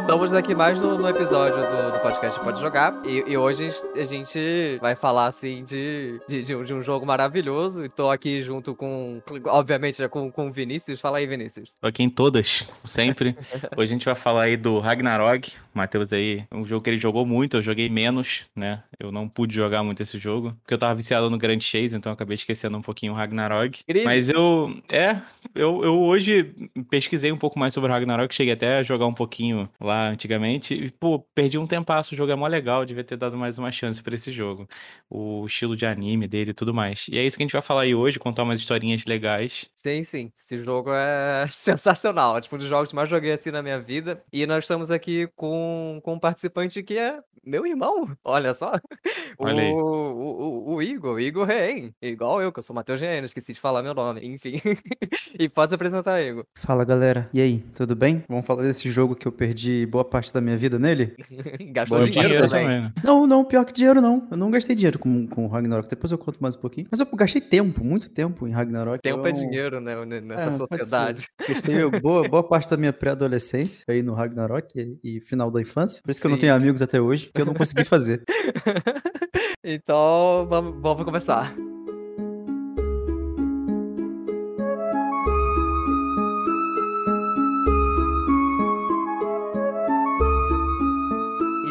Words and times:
estamos 0.00 0.32
aqui 0.32 0.54
mais 0.54 0.80
no, 0.80 0.98
no 0.98 1.08
episódio 1.08 1.56
do, 1.56 1.92
do, 1.92 2.00
podcast 2.00 2.40
Pode 2.40 2.60
Jogar. 2.60 3.00
E, 3.04 3.30
e, 3.30 3.36
hoje 3.36 3.68
a 3.94 4.04
gente 4.04 4.78
vai 4.80 4.94
falar, 4.94 5.26
assim, 5.26 5.62
de, 5.62 6.20
de, 6.28 6.42
de, 6.42 6.54
um, 6.54 6.64
de, 6.64 6.74
um, 6.74 6.82
jogo 6.82 7.06
maravilhoso. 7.06 7.84
E 7.84 7.88
tô 7.88 8.10
aqui 8.10 8.42
junto 8.42 8.74
com, 8.74 9.22
obviamente, 9.46 9.98
já 9.98 10.08
com, 10.08 10.30
com 10.30 10.48
o 10.48 10.52
Vinícius. 10.52 11.00
Fala 11.00 11.18
aí, 11.18 11.26
Vinícius. 11.26 11.74
Tô 11.80 11.86
aqui 11.86 12.02
em 12.02 12.10
todas, 12.10 12.66
sempre. 12.84 13.36
hoje 13.76 13.92
a 13.92 13.94
gente 13.94 14.04
vai 14.04 14.14
falar 14.14 14.44
aí 14.44 14.56
do 14.56 14.80
Ragnarok. 14.80 15.52
Matheus 15.72 16.12
aí, 16.12 16.44
um 16.52 16.64
jogo 16.64 16.82
que 16.82 16.90
ele 16.90 16.98
jogou 16.98 17.24
muito, 17.24 17.56
eu 17.56 17.62
joguei 17.62 17.88
menos, 17.88 18.46
né? 18.54 18.82
Eu 18.98 19.10
não 19.10 19.28
pude 19.28 19.54
jogar 19.54 19.82
muito 19.82 20.02
esse 20.02 20.18
jogo, 20.18 20.54
porque 20.62 20.74
eu 20.74 20.78
tava 20.78 20.94
viciado 20.94 21.28
no 21.28 21.38
Grand 21.38 21.60
Chase, 21.60 21.96
então 21.96 22.10
eu 22.10 22.14
acabei 22.14 22.34
esquecendo 22.34 22.76
um 22.76 22.82
pouquinho 22.82 23.12
o 23.12 23.16
Ragnarok. 23.16 23.82
Incrível. 23.82 24.04
Mas 24.04 24.28
eu, 24.28 24.76
é, 24.88 25.20
eu, 25.54 25.84
eu 25.84 26.00
hoje 26.00 26.54
pesquisei 26.90 27.32
um 27.32 27.36
pouco 27.36 27.58
mais 27.58 27.74
sobre 27.74 27.90
o 27.90 27.92
Ragnarok, 27.92 28.34
cheguei 28.34 28.54
até 28.54 28.78
a 28.78 28.82
jogar 28.82 29.06
um 29.06 29.14
pouquinho 29.14 29.68
lá 29.80 30.08
antigamente. 30.08 30.74
E, 30.74 30.90
pô, 30.90 31.18
perdi 31.34 31.58
um 31.58 31.66
tempasso, 31.66 32.14
o 32.14 32.16
jogo 32.16 32.32
é 32.32 32.34
mó 32.34 32.46
legal, 32.46 32.84
devia 32.84 33.04
ter 33.04 33.16
dado 33.16 33.36
mais 33.36 33.58
uma 33.58 33.70
chance 33.70 34.02
para 34.02 34.14
esse 34.14 34.32
jogo. 34.32 34.68
O 35.08 35.46
estilo 35.46 35.76
de 35.76 35.86
anime 35.86 36.26
dele 36.26 36.50
e 36.50 36.54
tudo 36.54 36.72
mais. 36.72 37.06
E 37.08 37.18
é 37.18 37.24
isso 37.24 37.36
que 37.36 37.42
a 37.42 37.46
gente 37.46 37.52
vai 37.52 37.62
falar 37.62 37.82
aí 37.82 37.94
hoje, 37.94 38.18
contar 38.18 38.42
umas 38.42 38.60
historinhas 38.60 39.04
legais. 39.06 39.68
Sim, 39.74 40.02
sim. 40.02 40.32
Esse 40.36 40.62
jogo 40.62 40.90
é 40.92 41.46
sensacional. 41.50 42.36
É 42.36 42.40
tipo 42.40 42.56
um 42.56 42.58
dos 42.58 42.68
jogos 42.68 42.90
que 42.90 42.96
mais 42.96 43.08
joguei 43.08 43.32
assim 43.32 43.50
na 43.50 43.62
minha 43.62 43.80
vida. 43.80 44.22
E 44.32 44.46
nós 44.46 44.64
estamos 44.64 44.90
aqui 44.90 45.28
com, 45.34 46.00
com 46.02 46.14
um 46.14 46.18
participante 46.18 46.82
que 46.82 46.98
é 46.98 47.20
meu 47.44 47.66
irmão, 47.66 48.16
olha 48.24 48.54
só. 48.54 48.72
Olha 49.38 49.62
o, 49.64 49.76
o, 49.76 50.74
o, 50.74 50.82
Igor, 50.82 51.14
o 51.14 51.20
Igor 51.20 51.46
Reim, 51.46 51.92
igual 52.00 52.42
eu, 52.42 52.52
que 52.52 52.58
eu 52.58 52.62
sou 52.62 52.74
Matheus 52.74 53.00
Gênio, 53.00 53.24
esqueci 53.24 53.52
de 53.52 53.60
falar 53.60 53.82
meu 53.82 53.94
nome, 53.94 54.20
enfim. 54.26 54.60
e 55.38 55.48
pode 55.48 55.70
se 55.70 55.74
apresentar, 55.74 56.20
Igor. 56.22 56.44
Fala, 56.54 56.84
galera. 56.84 57.28
E 57.32 57.40
aí, 57.40 57.64
tudo 57.74 57.96
bem? 57.96 58.24
Vamos 58.28 58.46
falar 58.46 58.62
desse 58.62 58.90
jogo 58.90 59.14
que 59.14 59.26
eu 59.26 59.32
perdi 59.32 59.86
boa 59.86 60.04
parte 60.04 60.32
da 60.32 60.40
minha 60.40 60.56
vida 60.56 60.78
nele? 60.78 61.14
Gastou 61.72 61.98
boa 61.98 62.10
dinheiro 62.10 62.48
também. 62.48 62.66
também. 62.66 62.92
Não, 63.02 63.26
não, 63.26 63.44
pior 63.44 63.64
que 63.64 63.72
dinheiro 63.72 64.00
não. 64.00 64.26
Eu 64.30 64.36
não 64.36 64.50
gastei 64.50 64.74
dinheiro 64.74 64.98
com, 64.98 65.26
com 65.26 65.46
Ragnarok, 65.46 65.88
depois 65.88 66.12
eu 66.12 66.18
conto 66.18 66.38
mais 66.40 66.54
um 66.54 66.60
pouquinho. 66.60 66.86
Mas 66.90 67.00
eu 67.00 67.06
gastei 67.14 67.40
tempo, 67.40 67.84
muito 67.84 68.10
tempo 68.10 68.46
em 68.46 68.52
Ragnarok. 68.52 69.00
Tempo 69.02 69.26
é 69.26 69.32
dinheiro, 69.32 69.80
né, 69.80 69.94
nessa 70.20 70.48
é, 70.48 70.50
sociedade. 70.50 71.28
Gastei 71.48 71.90
boa, 72.00 72.28
boa 72.28 72.42
parte 72.42 72.68
da 72.68 72.76
minha 72.76 72.92
pré-adolescência 72.92 73.84
aí 73.88 74.02
no 74.02 74.14
Ragnarok 74.14 74.98
e, 75.02 75.16
e 75.16 75.20
final 75.20 75.50
da 75.50 75.60
infância. 75.60 76.02
Por 76.02 76.10
isso 76.10 76.18
Sim. 76.18 76.22
que 76.22 76.26
eu 76.26 76.30
não 76.30 76.38
tenho 76.38 76.54
amigos 76.54 76.82
até 76.82 77.00
hoje, 77.00 77.26
porque 77.26 77.42
eu 77.42 77.46
não 77.46 77.54
consegui 77.54 77.84
fazer. 77.84 78.22
então, 79.62 80.46
vamos, 80.48 80.74
vamos 80.80 81.04
começar. 81.04 81.54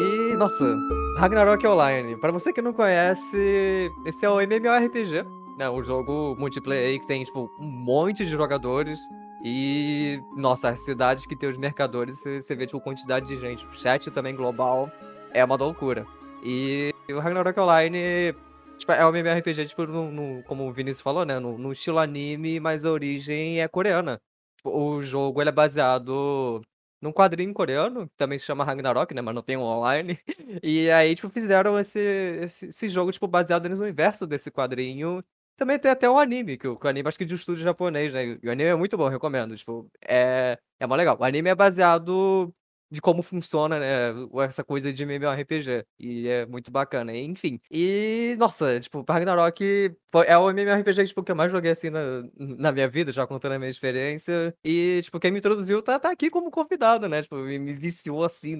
E, 0.00 0.36
nossa, 0.36 0.76
Ragnarok 1.18 1.66
Online. 1.66 2.16
Para 2.16 2.32
você 2.32 2.52
que 2.52 2.62
não 2.62 2.72
conhece, 2.72 3.90
esse 4.04 4.24
é 4.24 4.30
o 4.30 4.40
MMORPG, 4.40 5.24
né? 5.58 5.68
Um 5.70 5.82
jogo 5.82 6.34
multiplayer 6.38 7.00
que 7.00 7.06
tem, 7.06 7.24
tipo, 7.24 7.50
um 7.60 7.66
monte 7.66 8.24
de 8.24 8.30
jogadores 8.30 9.00
e, 9.44 10.20
nossa, 10.36 10.70
as 10.70 10.80
cidades 10.80 11.26
que 11.26 11.36
tem 11.36 11.48
os 11.48 11.58
mercadores, 11.58 12.20
você 12.20 12.56
vê, 12.56 12.66
tipo, 12.66 12.80
quantidade 12.80 13.26
de 13.26 13.36
gente. 13.36 13.66
O 13.66 13.72
chat 13.72 14.10
também 14.10 14.34
global 14.34 14.90
é 15.32 15.44
uma 15.44 15.56
loucura. 15.56 16.06
E 16.42 16.93
o 17.12 17.18
Ragnarok 17.20 17.58
Online, 17.58 18.34
tipo, 18.78 18.92
é 18.92 19.06
um 19.06 19.10
MMORPG, 19.10 19.66
tipo, 19.66 19.86
no, 19.86 20.10
no, 20.10 20.42
como 20.44 20.66
o 20.66 20.72
Vinícius 20.72 21.02
falou, 21.02 21.24
né? 21.24 21.38
No, 21.38 21.58
no, 21.58 21.72
estilo 21.72 21.98
anime, 21.98 22.60
mas 22.60 22.84
a 22.84 22.90
origem 22.90 23.60
é 23.60 23.68
coreana. 23.68 24.20
Tipo, 24.56 24.70
o 24.70 25.02
jogo, 25.02 25.40
ele 25.42 25.50
é 25.50 25.52
baseado 25.52 26.62
num 27.02 27.12
quadrinho 27.12 27.52
coreano, 27.52 28.08
que 28.08 28.16
também 28.16 28.38
se 28.38 28.46
chama 28.46 28.64
Ragnarok, 28.64 29.12
né? 29.14 29.20
Mas 29.20 29.34
não 29.34 29.42
tem 29.42 29.56
um 29.56 29.62
online. 29.62 30.18
E 30.62 30.90
aí, 30.90 31.14
tipo, 31.14 31.28
fizeram 31.28 31.78
esse, 31.78 31.98
esse, 32.00 32.68
esse 32.68 32.88
jogo, 32.88 33.12
tipo, 33.12 33.26
baseado 33.26 33.68
no 33.68 33.76
universo 33.82 34.26
desse 34.26 34.50
quadrinho 34.50 35.22
também 35.56 35.78
tem 35.78 35.90
até 35.90 36.10
um 36.10 36.18
anime, 36.18 36.56
que 36.58 36.66
o, 36.66 36.76
que 36.76 36.86
o 36.86 36.90
anime 36.90 37.08
acho 37.08 37.16
que 37.16 37.24
é 37.24 37.26
de 37.26 37.34
um 37.34 37.36
estúdio 37.36 37.62
japonês, 37.62 38.12
né? 38.12 38.38
E 38.42 38.48
o 38.48 38.50
anime 38.50 38.70
é 38.70 38.74
muito 38.74 38.96
bom, 38.96 39.08
recomendo. 39.08 39.56
Tipo, 39.56 39.88
é, 40.02 40.58
é 40.80 40.86
mó 40.86 40.96
legal. 40.96 41.16
O 41.18 41.24
anime 41.24 41.50
é 41.50 41.54
baseado 41.54 42.52
de 42.94 43.00
como 43.00 43.22
funciona, 43.22 43.78
né, 43.78 44.12
essa 44.46 44.64
coisa 44.64 44.92
de 44.92 45.04
MMORPG. 45.04 45.84
E 45.98 46.28
é 46.28 46.46
muito 46.46 46.70
bacana, 46.70 47.14
enfim. 47.14 47.60
E, 47.70 48.36
nossa, 48.38 48.78
tipo, 48.80 49.04
Ragnarok 49.08 49.94
foi, 50.10 50.26
é 50.26 50.38
o 50.38 50.48
MMORPG 50.50 51.06
tipo, 51.06 51.22
que 51.22 51.32
eu 51.32 51.36
mais 51.36 51.50
joguei, 51.50 51.72
assim, 51.72 51.90
na, 51.90 52.22
na 52.38 52.72
minha 52.72 52.88
vida, 52.88 53.12
já 53.12 53.26
contando 53.26 53.52
a 53.52 53.58
minha 53.58 53.70
experiência. 53.70 54.54
E, 54.64 55.00
tipo, 55.02 55.18
quem 55.18 55.32
me 55.32 55.38
introduziu 55.38 55.82
tá, 55.82 55.98
tá 55.98 56.10
aqui 56.10 56.30
como 56.30 56.50
convidado, 56.50 57.08
né? 57.08 57.22
Tipo, 57.22 57.36
me, 57.36 57.58
me 57.58 57.72
viciou, 57.74 58.24
assim, 58.24 58.56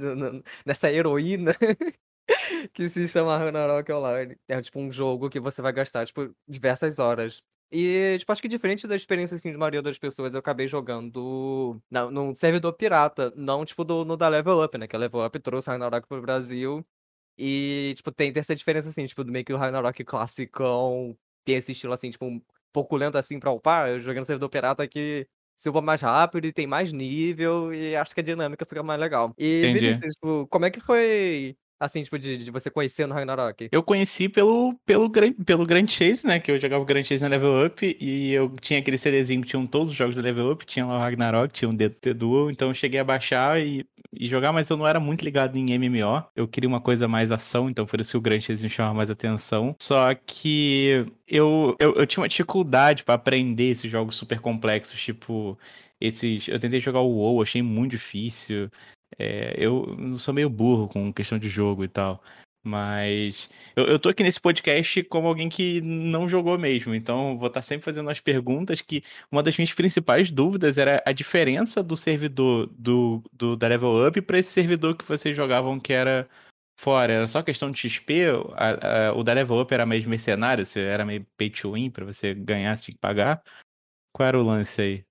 nessa 0.67 0.91
heroína. 0.91 1.53
que 2.73 2.89
se 2.89 3.07
chama 3.09 3.37
Ragnarok 3.37 3.91
Online. 3.93 4.37
É 4.49 4.61
tipo 4.61 4.81
um 4.81 4.91
jogo 4.91 5.29
que 5.29 5.41
você 5.41 5.61
vai 5.63 5.73
gastar, 5.73 6.07
tipo, 6.07 6.35
diversas 6.49 6.99
horas. 6.99 7.43
E, 7.77 8.17
tipo, 8.21 8.31
acho 8.31 8.41
que 8.41 8.47
diferente 8.47 8.87
da 8.87 8.95
experiência, 8.95 9.35
assim, 9.35 9.51
de 9.51 9.57
maioria 9.57 9.83
das 9.83 9.99
pessoas, 9.99 10.33
eu 10.33 10.39
acabei 10.39 10.69
jogando 10.69 11.83
não, 11.91 12.09
num 12.09 12.33
servidor 12.33 12.73
pirata, 12.75 13.33
não, 13.37 13.65
tipo, 13.65 13.83
do, 13.85 14.05
no 14.05 14.17
da 14.17 14.29
Level 14.29 14.63
Up, 14.63 14.79
né? 14.79 14.87
Que 14.87 14.95
a 14.95 14.99
Level 15.01 15.27
Up 15.27 15.37
trouxe 15.41 15.71
Ragnarok 15.71 16.07
pro 16.07 16.23
Brasil. 16.23 16.87
E, 17.37 17.93
tipo, 17.97 18.13
tem, 18.13 18.33
tem 18.33 18.41
essa 18.41 18.55
diferença, 18.55 18.91
assim, 18.91 19.05
tipo, 19.07 19.25
do 19.25 19.33
meio 19.33 19.45
que 19.45 19.53
o 19.53 19.57
Ragnarok 19.57 20.05
classicão 20.05 21.19
tem 21.45 21.57
esse 21.57 21.73
estilo, 21.73 21.93
assim, 21.93 22.11
tipo, 22.11 22.25
um 22.27 22.41
pouco 22.73 22.97
lento, 22.97 23.19
assim, 23.19 23.41
pra 23.41 23.51
upar. 23.51 23.89
Eu 23.89 24.01
joguei 24.01 24.21
no 24.21 24.25
servidor 24.25 24.49
pirata 24.51 24.87
que 24.87 25.27
se 25.57 25.69
upa 25.69 25.81
mais 25.81 26.01
rápido 26.01 26.47
e 26.47 26.53
tem 26.53 26.69
mais 26.69 26.93
nível, 26.93 27.75
e 27.75 27.97
acho 27.97 28.15
que 28.15 28.21
a 28.21 28.25
dinâmica 28.25 28.65
fica 28.65 28.85
mais 28.85 29.01
legal. 29.01 29.35
E, 29.37 29.63
Entendi. 29.63 29.81
Vinícius, 29.81 30.15
tipo, 30.15 30.47
como 30.47 30.65
é 30.65 30.71
que 30.71 30.79
foi 30.79 31.57
Assim, 31.85 32.03
tipo, 32.03 32.19
de, 32.19 32.39
de 32.39 32.51
você 32.51 32.71
conhecer 32.71 33.07
no 33.07 33.15
Ragnarok? 33.15 33.69
Eu 33.71 33.83
conheci 33.83 34.27
pelo, 34.27 34.75
pelo, 34.87 35.11
pelo 35.45 35.67
Grand 35.67 35.87
Chase, 35.87 36.27
né? 36.27 36.41
Que 36.41 36.51
eu 36.51 36.59
jogava 36.59 36.83
o 36.83 36.87
Grand 36.87 37.03
Chase 37.03 37.23
na 37.23 37.29
Level 37.29 37.67
Up 37.67 37.97
e 38.01 38.33
eu 38.33 38.49
tinha 38.59 38.79
aquele 38.79 38.97
CDzinho 38.97 39.43
que 39.43 39.49
tinham 39.49 39.67
todos 39.67 39.91
os 39.91 39.97
jogos 39.97 40.15
do 40.15 40.23
Level 40.23 40.51
Up, 40.51 40.65
tinha 40.65 40.87
lá 40.87 40.97
o 40.97 41.01
Ragnarok, 41.01 41.53
tinha 41.53 41.69
um 41.69 41.75
DT 41.75 42.15
Duel, 42.15 42.51
então 42.51 42.69
eu 42.69 42.75
cheguei 42.75 42.99
a 43.01 43.05
baixar 43.05 43.61
e, 43.61 43.87
e 44.13 44.27
jogar, 44.27 44.51
mas 44.51 44.71
eu 44.71 44.79
não 44.79 44.87
era 44.87 44.99
muito 44.99 45.23
ligado 45.23 45.59
em 45.59 45.79
MMO. 45.79 46.25
Eu 46.35 46.49
queria 46.49 46.69
uma 46.69 46.81
coisa 46.81 47.07
mais 47.07 47.31
ação, 47.31 47.69
então 47.69 47.85
por 47.85 48.01
isso 48.01 48.13
que 48.13 48.17
o 48.17 48.21
Grand 48.23 48.41
Chase 48.41 48.65
me 48.65 48.71
chamava 48.71 48.95
mais 48.95 49.11
atenção. 49.11 49.77
Só 49.83 50.15
que 50.15 51.05
eu, 51.29 51.77
eu, 51.79 51.97
eu 51.97 52.07
tinha 52.07 52.23
uma 52.23 52.29
dificuldade 52.29 53.05
para 53.05 53.15
aprender 53.15 53.73
esses 53.73 53.91
jogos 53.91 54.17
super 54.17 54.41
complexos, 54.41 54.99
tipo 54.99 55.59
esses. 56.01 56.49
Eu 56.49 56.59
tentei 56.59 56.81
jogar 56.81 57.01
o 57.01 57.11
WoW, 57.11 57.43
achei 57.43 57.63
muito 57.63 57.93
difícil. 57.93 58.71
É, 59.19 59.55
eu 59.59 60.19
sou 60.19 60.35
meio 60.35 60.51
burro 60.51 60.89
com 60.89 61.13
questão 61.13 61.39
de 61.39 61.49
jogo 61.49 61.85
e 61.85 61.89
tal. 61.89 62.23
Mas 62.67 63.51
eu, 63.77 63.85
eu 63.85 63.99
tô 63.99 64.09
aqui 64.09 64.23
nesse 64.23 64.41
podcast 64.41 65.03
como 65.05 65.29
alguém 65.29 65.51
que 65.51 65.83
não 65.83 66.27
jogou 66.27 66.59
mesmo. 66.59 66.95
Então 66.95 67.37
vou 67.37 67.49
estar 67.49 67.61
tá 67.61 67.63
sempre 67.63 67.85
fazendo 67.85 68.07
umas 68.07 68.21
perguntas 68.21 68.81
que 68.81 69.05
uma 69.31 69.43
das 69.43 69.59
minhas 69.59 69.75
principais 69.75 70.33
dúvidas 70.33 70.79
era 70.79 71.03
a 71.07 71.13
diferença 71.13 71.83
do 71.83 71.95
servidor 71.95 72.67
do, 72.69 73.23
do 73.31 73.55
da 73.55 73.69
Level 73.69 74.07
Up 74.07 74.21
para 74.23 74.39
esse 74.39 74.51
servidor 74.51 74.97
que 74.97 75.05
vocês 75.05 75.37
jogavam 75.37 75.79
que 75.79 75.93
era 75.93 76.27
fora. 76.81 77.13
Era 77.13 77.27
só 77.27 77.43
questão 77.43 77.71
de 77.71 77.79
XP? 77.79 78.23
A, 78.55 79.09
a, 79.09 79.15
o 79.15 79.23
da 79.23 79.35
Level 79.35 79.61
Up 79.61 79.73
era 79.73 79.85
mais 79.85 80.05
mercenário? 80.07 80.65
Era 80.77 81.05
meio 81.05 81.27
pay 81.37 81.51
to 81.51 81.73
win 81.73 81.91
para 81.91 82.07
você 82.07 82.33
ganhar, 82.35 82.77
você 82.77 82.85
tinha 82.87 82.95
que 82.95 83.01
pagar? 83.01 83.43
Qual 84.13 84.27
era 84.27 84.39
o 84.41 84.43
lance 84.43 84.81
aí? 84.81 85.05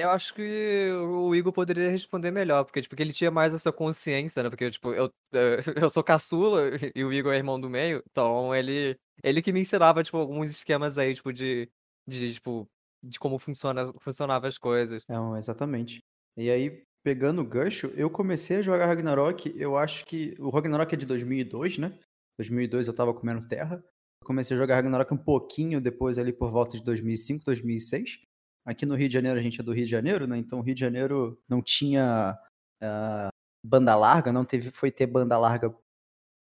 Eu 0.00 0.10
acho 0.10 0.34
que 0.34 0.90
o 0.92 1.34
Igor 1.34 1.52
poderia 1.52 1.90
responder 1.90 2.30
melhor, 2.30 2.64
porque, 2.64 2.80
tipo, 2.80 2.94
ele 2.98 3.12
tinha 3.12 3.30
mais 3.30 3.52
essa 3.52 3.70
consciência, 3.70 4.42
né? 4.42 4.48
Porque, 4.48 4.70
tipo, 4.70 4.92
eu, 4.92 5.10
eu 5.84 5.90
sou 5.90 6.02
caçula 6.02 6.70
e 6.94 7.04
o 7.04 7.12
Igor 7.12 7.32
é 7.32 7.36
irmão 7.36 7.60
do 7.60 7.68
meio, 7.68 8.02
então 8.10 8.54
ele, 8.54 8.96
ele 9.22 9.42
que 9.42 9.52
me 9.52 9.60
ensinava, 9.60 10.02
tipo, 10.02 10.16
alguns 10.16 10.50
esquemas 10.50 10.96
aí, 10.96 11.14
tipo, 11.14 11.32
de, 11.32 11.68
de 12.08 12.32
tipo, 12.34 12.66
de 13.02 13.18
como 13.18 13.38
funciona, 13.38 13.86
funcionava 14.00 14.46
as 14.46 14.58
coisas. 14.58 15.04
Não, 15.08 15.36
exatamente. 15.36 16.00
E 16.36 16.50
aí, 16.50 16.82
pegando 17.02 17.42
o 17.42 17.46
gancho, 17.46 17.88
eu 17.94 18.08
comecei 18.08 18.58
a 18.58 18.62
jogar 18.62 18.86
Ragnarok, 18.86 19.52
eu 19.56 19.76
acho 19.76 20.04
que 20.06 20.34
o 20.38 20.50
Ragnarok 20.50 20.94
é 20.94 20.98
de 20.98 21.06
2002, 21.06 21.78
né? 21.78 21.98
2002 22.38 22.86
eu 22.86 22.94
tava 22.94 23.12
comendo 23.12 23.46
terra. 23.46 23.84
Comecei 24.24 24.56
a 24.56 24.60
jogar 24.60 24.76
Ragnarok 24.76 25.12
um 25.12 25.18
pouquinho 25.18 25.80
depois 25.80 26.18
ali 26.18 26.32
por 26.32 26.50
volta 26.50 26.76
de 26.76 26.84
2005, 26.84 27.44
2006. 27.44 28.29
Aqui 28.70 28.86
no 28.86 28.94
Rio 28.94 29.08
de 29.08 29.14
Janeiro, 29.14 29.38
a 29.38 29.42
gente 29.42 29.60
é 29.60 29.64
do 29.64 29.72
Rio 29.72 29.84
de 29.84 29.90
Janeiro, 29.90 30.26
né? 30.26 30.38
Então, 30.38 30.60
o 30.60 30.62
Rio 30.62 30.74
de 30.74 30.80
Janeiro 30.80 31.40
não 31.48 31.60
tinha 31.60 32.38
uh, 32.82 33.32
banda 33.64 33.94
larga, 33.96 34.32
não 34.32 34.44
teve, 34.44 34.70
foi 34.70 34.90
ter 34.90 35.06
banda 35.06 35.36
larga 35.38 35.74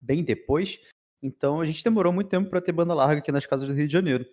bem 0.01 0.23
depois. 0.23 0.79
Então, 1.21 1.59
a 1.59 1.65
gente 1.65 1.83
demorou 1.83 2.13
muito 2.13 2.29
tempo 2.29 2.49
para 2.49 2.61
ter 2.61 2.71
banda 2.71 2.93
larga 2.93 3.19
aqui 3.19 3.31
nas 3.31 3.45
casas 3.45 3.67
do 3.67 3.73
Rio 3.73 3.87
de 3.87 3.93
Janeiro. 3.93 4.25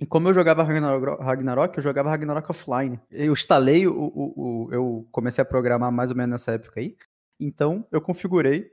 E 0.00 0.06
como 0.06 0.28
eu 0.28 0.34
jogava 0.34 0.62
Ragnarok, 0.62 1.76
eu 1.76 1.82
jogava 1.82 2.10
Ragnarok 2.10 2.50
offline. 2.50 3.00
Eu 3.10 3.32
instalei, 3.32 3.86
o, 3.86 3.92
o, 3.92 4.66
o, 4.66 4.72
eu 4.72 5.08
comecei 5.10 5.42
a 5.42 5.44
programar 5.44 5.90
mais 5.90 6.10
ou 6.10 6.16
menos 6.16 6.30
nessa 6.30 6.52
época 6.52 6.80
aí. 6.80 6.96
Então, 7.40 7.86
eu 7.90 8.00
configurei 8.00 8.72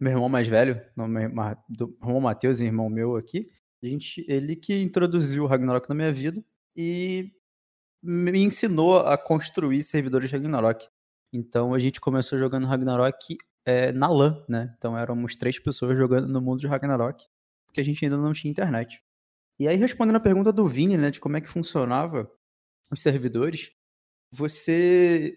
meu 0.00 0.12
irmão 0.12 0.28
mais 0.28 0.48
velho, 0.48 0.80
meu 0.96 1.22
irmão 1.22 2.20
Matheus 2.20 2.60
irmão 2.60 2.88
meu 2.88 3.16
aqui, 3.16 3.50
a 3.82 3.86
gente, 3.86 4.24
ele 4.28 4.56
que 4.56 4.80
introduziu 4.80 5.44
o 5.44 5.46
Ragnarok 5.46 5.88
na 5.88 5.94
minha 5.94 6.12
vida 6.12 6.42
e 6.76 7.32
me 8.02 8.42
ensinou 8.42 8.98
a 8.98 9.16
construir 9.16 9.82
servidores 9.82 10.28
de 10.28 10.36
Ragnarok. 10.36 10.88
Então 11.32 11.72
a 11.72 11.78
gente 11.78 12.00
começou 12.00 12.38
jogando 12.38 12.66
Ragnarok 12.66 13.38
é, 13.64 13.92
na 13.92 14.08
LAN, 14.08 14.44
né? 14.48 14.74
Então 14.76 14.98
éramos 14.98 15.36
três 15.36 15.58
pessoas 15.58 15.96
jogando 15.96 16.28
no 16.28 16.40
mundo 16.40 16.60
de 16.60 16.66
Ragnarok, 16.66 17.24
porque 17.66 17.80
a 17.80 17.84
gente 17.84 18.04
ainda 18.04 18.16
não 18.16 18.32
tinha 18.32 18.50
internet. 18.50 19.02
E 19.58 19.68
aí, 19.68 19.76
respondendo 19.76 20.16
a 20.16 20.20
pergunta 20.20 20.52
do 20.52 20.66
Vini, 20.66 20.96
né, 20.96 21.10
de 21.10 21.20
como 21.20 21.36
é 21.36 21.40
que 21.40 21.48
funcionava 21.48 22.30
os 22.90 23.00
servidores, 23.00 23.70
você 24.32 25.36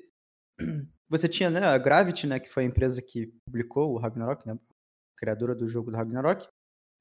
você 1.07 1.29
tinha 1.29 1.49
né, 1.49 1.59
a 1.59 1.77
Gravity, 1.77 2.25
né, 2.25 2.39
que 2.39 2.49
foi 2.49 2.63
a 2.63 2.65
empresa 2.65 3.01
que 3.01 3.27
publicou 3.45 3.93
o 3.93 3.97
Ragnarok, 3.99 4.47
né, 4.47 4.57
criadora 5.17 5.53
do 5.53 5.67
jogo 5.67 5.91
do 5.91 5.97
Ragnarok, 5.97 6.47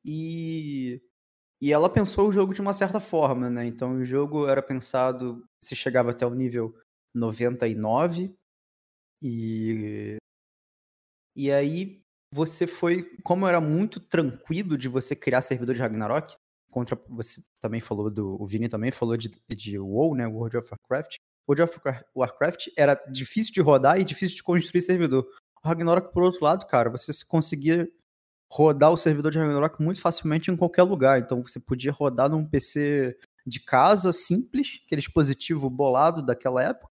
e, 0.05 1.01
e 1.65 1.73
ela 1.73 1.89
pensou 1.89 2.29
o 2.29 2.33
jogo 2.33 2.53
de 2.53 2.61
uma 2.61 2.75
certa 2.75 3.01
forma, 3.01 3.49
né, 3.49 3.65
então 3.65 3.95
o 3.97 4.05
jogo 4.05 4.47
era 4.47 4.63
pensado, 4.63 5.43
se 5.63 5.75
chegava 5.75 6.11
até 6.11 6.27
o 6.27 6.35
nível 6.35 6.75
99, 7.15 8.37
e, 9.23 10.19
e 11.35 11.51
aí 11.51 12.03
você 12.31 12.67
foi, 12.67 13.17
como 13.23 13.47
era 13.47 13.63
muito 13.63 13.99
tranquilo 13.99 14.77
de 14.77 14.89
você 14.89 15.17
criar 15.17 15.41
servidor 15.41 15.75
de 15.75 15.81
Ragnarok, 15.81 16.37
contra, 16.71 17.01
você 17.09 17.43
também 17.59 17.81
falou 17.81 18.11
do, 18.11 18.37
o 18.39 18.47
Vini 18.47 18.69
também 18.69 18.91
falou 18.91 19.17
de, 19.17 19.31
de 19.49 19.79
WoW, 19.79 20.15
né, 20.15 20.27
World 20.27 20.59
of 20.59 20.69
Warcraft, 20.71 21.17
World 21.49 21.63
of 21.63 21.81
Warcraft 22.15 22.67
era 22.77 22.95
difícil 23.11 23.55
de 23.55 23.63
rodar 23.63 23.99
e 23.99 24.05
difícil 24.05 24.37
de 24.37 24.43
construir 24.43 24.83
servidor. 24.83 25.27
O 25.65 25.67
Ragnarok, 25.67 26.13
por 26.13 26.25
outro 26.25 26.45
lado, 26.45 26.67
cara, 26.67 26.91
você 26.91 27.11
conseguia 27.27 27.89
rodar 28.55 28.93
o 28.93 28.97
servidor 28.97 29.33
de 29.33 29.39
Ragnarok 29.39 29.83
muito 29.83 30.01
facilmente 30.01 30.49
em 30.49 30.57
qualquer 30.57 30.85
lugar. 30.85 31.19
Então 31.19 31.43
você 31.43 31.59
podia 31.59 31.91
rodar 31.91 32.31
num 32.31 32.47
PC 32.47 33.19
de 33.45 33.59
casa 33.59 34.13
simples, 34.13 34.81
aquele 34.87 35.01
dispositivo 35.01 35.69
bolado 35.69 36.25
daquela 36.25 36.63
época, 36.63 36.89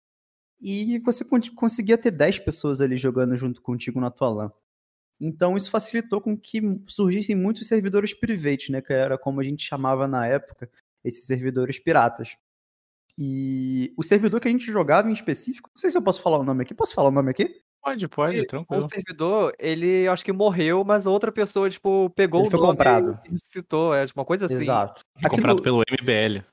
e 0.60 1.00
você 1.00 1.26
conseguia 1.56 1.98
ter 1.98 2.12
10 2.12 2.40
pessoas 2.40 2.82
ali 2.82 2.98
jogando 2.98 3.36
junto 3.38 3.62
contigo 3.62 4.02
na 4.02 4.12
tua 4.12 4.30
LAN. 4.30 4.52
Então 5.22 5.56
isso 5.56 5.70
facilitou 5.70 6.20
com 6.20 6.38
que 6.38 6.62
surgissem 6.86 7.36
muitos 7.36 7.66
servidores 7.66 8.14
privates, 8.14 8.70
né, 8.70 8.82
que 8.82 8.92
era 8.92 9.18
como 9.18 9.40
a 9.40 9.44
gente 9.44 9.64
chamava 9.66 10.06
na 10.06 10.28
época 10.28 10.70
esses 11.02 11.26
servidores 11.26 11.80
piratas. 11.80 12.36
E 13.18 13.94
o 13.96 14.04
servidor 14.04 14.42
que 14.42 14.50
a 14.50 14.52
gente 14.52 14.70
jogava 14.70 15.10
em 15.10 15.14
específico, 15.14 15.70
não 15.74 15.80
sei 15.80 15.90
se 15.90 15.98
eu 15.98 16.02
posso 16.02 16.22
falar 16.22 16.40
o 16.40 16.44
nome 16.44 16.64
aqui. 16.64 16.74
Posso 16.74 16.94
falar 16.94 17.08
o 17.08 17.12
nome 17.12 17.32
aqui? 17.32 17.64
Pode, 17.84 18.08
pode, 18.08 18.38
e, 18.38 18.48
tranquilo. 18.48 18.86
O 18.86 18.88
servidor, 18.88 19.54
ele 19.60 20.08
acho 20.08 20.24
que 20.24 20.32
morreu, 20.32 20.86
mas 20.86 21.06
outra 21.06 21.32
pessoa, 21.32 21.70
tipo, 21.70 22.10
pegou 22.12 22.42
ele 22.42 22.48
o 22.48 22.52
foi 22.52 22.60
nome 22.60 22.72
comprado. 22.72 23.20
e 23.30 23.38
citou, 23.38 23.94
é 23.94 24.06
tipo, 24.08 24.20
uma 24.20 24.26
coisa 24.26 24.46
assim. 24.46 24.56
Exato. 24.56 25.02
Foi 25.20 25.30
comprado 25.30 25.62
pelo 25.62 25.82
MBL. 25.82 26.44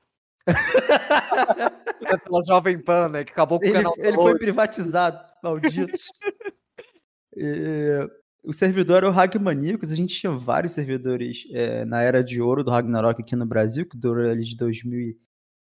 Pela 2.25 2.43
Jovem 2.45 2.77
Pan, 2.77 3.07
né, 3.07 3.23
que 3.23 3.31
acabou 3.31 3.57
com 3.57 3.65
ele, 3.65 3.73
o 3.73 3.77
canal. 3.77 3.93
Ele 3.97 4.17
foi 4.17 4.37
privatizado, 4.37 5.23
malditos. 5.41 6.07
e, 7.37 8.09
o 8.43 8.51
servidor 8.51 8.97
era 8.97 9.07
o 9.07 9.11
Ragmaníacos, 9.11 9.93
a 9.93 9.95
gente 9.95 10.13
tinha 10.13 10.33
vários 10.33 10.73
servidores 10.73 11.47
é, 11.51 11.85
na 11.85 12.01
era 12.01 12.21
de 12.23 12.41
ouro 12.41 12.63
do 12.63 12.71
Ragnarok 12.71 13.21
aqui 13.21 13.35
no 13.35 13.45
Brasil, 13.45 13.87
que 13.87 13.95
durou 13.95 14.29
ali 14.29 14.43
de 14.43 14.57
2000 14.57 15.15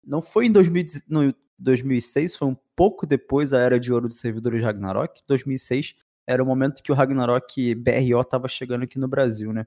não 0.05 0.21
foi 0.21 0.45
em 0.45 0.51
2000, 0.51 0.85
no 1.07 1.33
2006, 1.59 2.35
foi 2.35 2.47
um 2.47 2.57
pouco 2.75 3.05
depois 3.05 3.51
da 3.51 3.59
era 3.59 3.79
de 3.79 3.91
ouro 3.91 4.07
dos 4.07 4.19
servidores 4.19 4.61
Ragnarok. 4.61 5.21
2006 5.27 5.95
era 6.27 6.41
o 6.41 6.45
momento 6.45 6.81
que 6.81 6.91
o 6.91 6.95
Ragnarok 6.95 7.75
BRO 7.75 8.21
estava 8.21 8.47
chegando 8.47 8.83
aqui 8.83 8.97
no 8.97 9.07
Brasil, 9.07 9.53
né? 9.53 9.65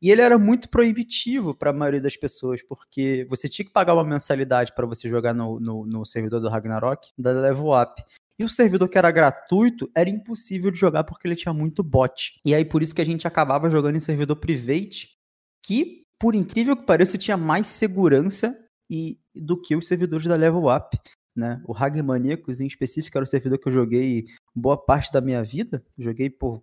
E 0.00 0.10
ele 0.10 0.22
era 0.22 0.38
muito 0.38 0.68
proibitivo 0.68 1.54
para 1.54 1.70
a 1.70 1.72
maioria 1.72 2.00
das 2.00 2.16
pessoas, 2.16 2.62
porque 2.62 3.26
você 3.28 3.48
tinha 3.48 3.66
que 3.66 3.72
pagar 3.72 3.94
uma 3.94 4.04
mensalidade 4.04 4.72
para 4.72 4.86
você 4.86 5.08
jogar 5.08 5.34
no, 5.34 5.58
no, 5.58 5.84
no, 5.84 6.06
servidor 6.06 6.40
do 6.40 6.48
Ragnarok, 6.48 7.10
da 7.18 7.32
Level 7.32 7.72
Up. 7.72 8.02
E 8.38 8.44
o 8.44 8.48
servidor 8.48 8.88
que 8.88 8.96
era 8.96 9.10
gratuito 9.10 9.90
era 9.94 10.08
impossível 10.08 10.70
de 10.70 10.78
jogar 10.78 11.02
porque 11.02 11.26
ele 11.26 11.34
tinha 11.34 11.52
muito 11.52 11.82
bot. 11.82 12.38
E 12.44 12.54
aí 12.54 12.64
por 12.64 12.80
isso 12.80 12.94
que 12.94 13.02
a 13.02 13.04
gente 13.04 13.26
acabava 13.26 13.68
jogando 13.68 13.96
em 13.96 14.00
servidor 14.00 14.36
private, 14.36 15.10
que, 15.64 16.04
por 16.16 16.36
incrível 16.36 16.76
que 16.76 16.86
pareça, 16.86 17.18
tinha 17.18 17.36
mais 17.36 17.66
segurança 17.66 18.56
e 18.88 19.18
do 19.34 19.60
que 19.60 19.74
os 19.74 19.88
servidores 19.88 20.26
da 20.26 20.36
Level 20.36 20.66
Up. 20.68 20.96
Né? 21.38 21.62
O 21.64 21.72
Hagmaníacos, 21.72 22.60
em 22.60 22.66
específico, 22.66 23.16
era 23.16 23.22
o 23.22 23.26
servidor 23.26 23.60
que 23.60 23.68
eu 23.68 23.72
joguei 23.72 24.26
boa 24.52 24.76
parte 24.76 25.12
da 25.12 25.20
minha 25.20 25.40
vida. 25.44 25.84
Joguei 25.96 26.28
por 26.28 26.60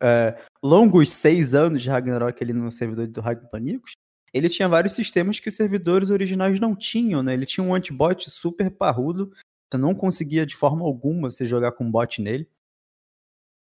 é, 0.00 0.40
longos 0.62 1.10
seis 1.10 1.52
anos 1.52 1.82
de 1.82 1.90
Ragnarok 1.90 2.40
ali 2.40 2.52
no 2.52 2.70
servidor 2.70 3.08
do 3.08 3.20
Hagmaníacos. 3.20 3.94
Ele 4.32 4.48
tinha 4.48 4.68
vários 4.68 4.92
sistemas 4.92 5.40
que 5.40 5.48
os 5.48 5.56
servidores 5.56 6.10
originais 6.10 6.60
não 6.60 6.76
tinham, 6.76 7.24
né? 7.24 7.34
Ele 7.34 7.44
tinha 7.44 7.64
um 7.64 7.74
antibot 7.74 8.30
super 8.30 8.70
parrudo. 8.70 9.32
Você 9.68 9.78
não 9.78 9.96
conseguia 9.96 10.46
de 10.46 10.54
forma 10.54 10.84
alguma 10.84 11.28
você 11.28 11.44
jogar 11.44 11.72
com 11.72 11.90
bot 11.90 12.22
nele. 12.22 12.48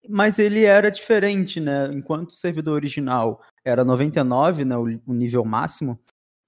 Mas 0.08 0.38
ele 0.38 0.62
era 0.62 0.88
diferente, 0.88 1.58
né? 1.58 1.90
Enquanto 1.92 2.30
o 2.30 2.34
servidor 2.34 2.74
original 2.74 3.42
era 3.64 3.84
99, 3.84 4.64
né? 4.64 4.76
o 4.76 5.12
nível 5.12 5.44
máximo, 5.44 5.98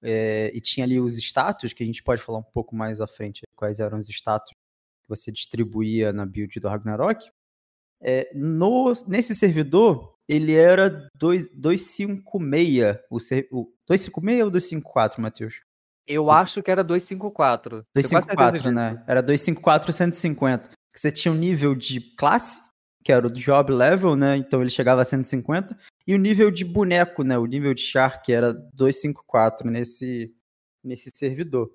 é, 0.03 0.51
e 0.53 0.59
tinha 0.59 0.85
ali 0.85 0.99
os 0.99 1.17
status, 1.17 1.73
que 1.73 1.81
a 1.81 1.85
gente 1.85 2.03
pode 2.03 2.21
falar 2.21 2.39
um 2.39 2.43
pouco 2.43 2.75
mais 2.75 2.99
à 2.99 3.07
frente, 3.07 3.41
quais 3.55 3.79
eram 3.79 3.97
os 3.97 4.09
status 4.09 4.51
que 4.51 5.09
você 5.09 5.31
distribuía 5.31 6.11
na 6.11 6.25
build 6.25 6.59
do 6.59 6.67
Ragnarok. 6.67 7.29
É, 8.01 8.29
no, 8.35 8.91
nesse 9.07 9.33
servidor, 9.33 10.13
ele 10.27 10.53
era 10.53 11.09
2, 11.15 11.49
256, 11.55 12.97
o, 13.09 13.17
o 13.51 13.73
256 13.87 14.43
ou 14.43 14.49
254, 14.51 15.21
Matheus? 15.21 15.55
Eu 16.05 16.29
acho 16.29 16.61
que 16.61 16.69
era 16.69 16.83
254. 16.83 17.85
254, 17.95 18.71
né? 18.71 19.01
Era 19.07 19.21
254 19.21 19.93
150. 19.93 20.69
Você 20.93 21.11
tinha 21.11 21.31
um 21.31 21.37
nível 21.37 21.73
de 21.73 22.01
classe, 22.17 22.59
que 23.03 23.11
era 23.11 23.27
o 23.27 23.31
job 23.31 23.71
level, 23.71 24.15
né? 24.15 24.37
Então 24.37 24.61
ele 24.61 24.69
chegava 24.69 25.01
a 25.01 25.05
150. 25.05 25.77
E 26.07 26.13
o 26.15 26.17
nível 26.17 26.49
de 26.49 26.63
boneco, 26.63 27.23
né? 27.23 27.37
O 27.37 27.45
nível 27.45 27.73
de 27.73 27.81
Shark 27.81 28.31
era 28.31 28.53
254 28.53 29.69
nesse, 29.69 30.33
nesse 30.83 31.11
servidor. 31.13 31.71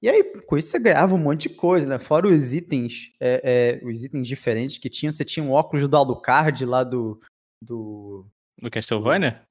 E 0.00 0.08
aí, 0.08 0.22
com 0.42 0.56
isso 0.56 0.70
você 0.70 0.78
ganhava 0.78 1.14
um 1.14 1.18
monte 1.18 1.48
de 1.48 1.54
coisa, 1.54 1.86
né? 1.86 1.98
Fora 1.98 2.28
os 2.28 2.52
itens, 2.52 3.12
é, 3.18 3.80
é, 3.82 3.86
os 3.86 4.04
itens 4.04 4.28
diferentes 4.28 4.78
que 4.78 4.88
tinham. 4.88 5.10
Você 5.10 5.24
tinha 5.24 5.44
um 5.44 5.50
óculos 5.50 5.88
do 5.88 5.96
Alucard 5.96 6.64
lá 6.64 6.84
do. 6.84 7.20
Do, 7.60 8.24
do 8.56 8.70
Castlevania? 8.70 9.42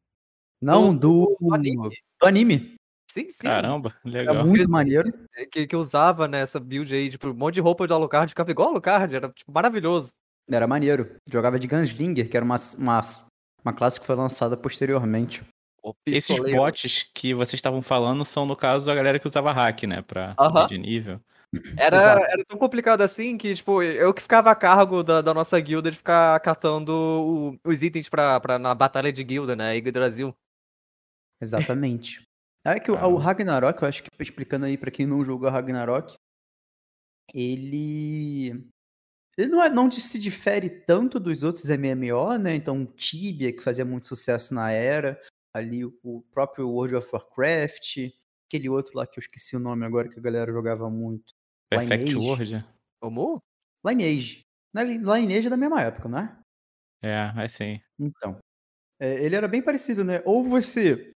Não, 0.61 0.95
do, 0.95 1.25
do, 1.25 1.37
do 1.41 1.53
anime. 1.53 1.89
Do 2.19 2.27
anime. 2.27 2.75
Sim, 3.11 3.29
sim. 3.29 3.43
Caramba, 3.43 3.95
legal. 4.05 4.35
Era 4.35 4.45
muito 4.45 4.69
maneiro. 4.69 5.11
Que, 5.51 5.67
que 5.67 5.75
usava 5.75 6.27
nessa 6.27 6.59
build 6.59 6.93
aí, 6.93 7.09
tipo, 7.09 7.27
um 7.27 7.33
monte 7.33 7.55
de 7.55 7.61
roupa 7.61 7.85
do 7.85 7.93
Alucard, 7.93 8.29
ficava 8.29 8.51
igual 8.51 8.69
Alucard, 8.69 9.15
era 9.15 9.29
tipo, 9.29 9.51
maravilhoso. 9.51 10.13
Era 10.49 10.67
maneiro. 10.67 11.15
Jogava 11.29 11.59
de 11.59 11.67
Gunslinger, 11.67 12.29
que 12.29 12.37
era 12.37 12.45
uma, 12.45 12.55
uma, 12.77 13.01
uma 13.63 13.73
classe 13.73 13.99
que 13.99 14.05
foi 14.05 14.15
lançada 14.15 14.55
posteriormente. 14.55 15.43
Esses 16.05 16.37
bots 16.39 17.09
que 17.13 17.33
vocês 17.33 17.53
estavam 17.53 17.81
falando 17.81 18.25
são, 18.25 18.45
no 18.45 18.55
caso, 18.55 18.89
a 18.89 18.95
galera 18.95 19.19
que 19.19 19.27
usava 19.27 19.53
hack, 19.53 19.83
né? 19.83 20.01
Pra 20.01 20.35
uh 20.39 20.43
-huh. 20.43 20.61
subir 20.61 20.67
de 20.67 20.77
nível. 20.77 21.21
Era, 21.77 22.25
era 22.29 22.43
tão 22.45 22.57
complicado 22.57 23.01
assim 23.01 23.37
que, 23.37 23.55
tipo, 23.55 23.81
eu 23.81 24.13
que 24.13 24.21
ficava 24.21 24.51
a 24.51 24.55
cargo 24.55 25.01
da, 25.01 25.21
da 25.21 25.33
nossa 25.33 25.59
guilda 25.59 25.89
de 25.89 25.97
ficar 25.97 26.37
catando 26.41 26.91
o, 26.91 27.69
os 27.69 27.83
itens 27.83 28.09
pra, 28.09 28.39
pra, 28.39 28.59
na 28.59 28.75
batalha 28.75 29.13
de 29.13 29.23
guilda, 29.23 29.55
né? 29.55 29.79
Guilda 29.79 29.99
Brasil. 29.99 30.35
Exatamente. 31.41 32.21
É 32.65 32.81
que 32.81 32.91
ah. 32.91 33.07
o, 33.07 33.13
o 33.13 33.15
Ragnarok, 33.15 33.81
eu 33.81 33.87
acho 33.87 34.03
que 34.03 34.09
explicando 34.19 34.65
aí 34.65 34.77
pra 34.77 34.91
quem 34.91 35.05
não 35.05 35.23
jogou 35.23 35.49
Ragnarok, 35.49 36.17
ele 37.33 38.67
ele 39.37 39.49
não, 39.49 39.63
é, 39.63 39.69
não 39.69 39.89
se 39.91 40.17
difere 40.17 40.69
tanto 40.69 41.19
dos 41.19 41.43
outros 41.43 41.65
MMO, 41.69 42.37
né? 42.37 42.55
Então, 42.55 42.85
Tibia, 42.85 43.53
que 43.53 43.61
fazia 43.61 43.85
muito 43.85 44.07
sucesso 44.07 44.53
na 44.53 44.71
era, 44.71 45.21
ali 45.53 45.85
o 45.85 46.23
próprio 46.31 46.67
World 46.69 46.95
of 46.95 47.07
Warcraft, 47.13 48.11
aquele 48.47 48.67
outro 48.67 48.97
lá 48.97 49.05
que 49.05 49.19
eu 49.19 49.21
esqueci 49.21 49.55
o 49.55 49.59
nome 49.59 49.85
agora, 49.85 50.09
que 50.09 50.19
a 50.19 50.21
galera 50.21 50.51
jogava 50.51 50.89
muito. 50.89 51.33
Perfect 51.69 52.05
Lineage. 52.05 52.17
World? 52.17 52.65
Como? 52.99 53.43
Lineage. 53.85 54.43
Lineage 54.75 55.47
é 55.47 55.49
da 55.49 55.57
mesma 55.57 55.81
época, 55.81 56.09
não 56.09 56.19
é? 56.19 56.39
É, 57.03 57.43
é 57.43 57.47
sim. 57.47 57.79
Então. 57.99 58.39
É, 58.99 59.23
ele 59.23 59.35
era 59.35 59.47
bem 59.47 59.61
parecido, 59.61 60.03
né? 60.03 60.23
Ou 60.25 60.43
você 60.43 61.11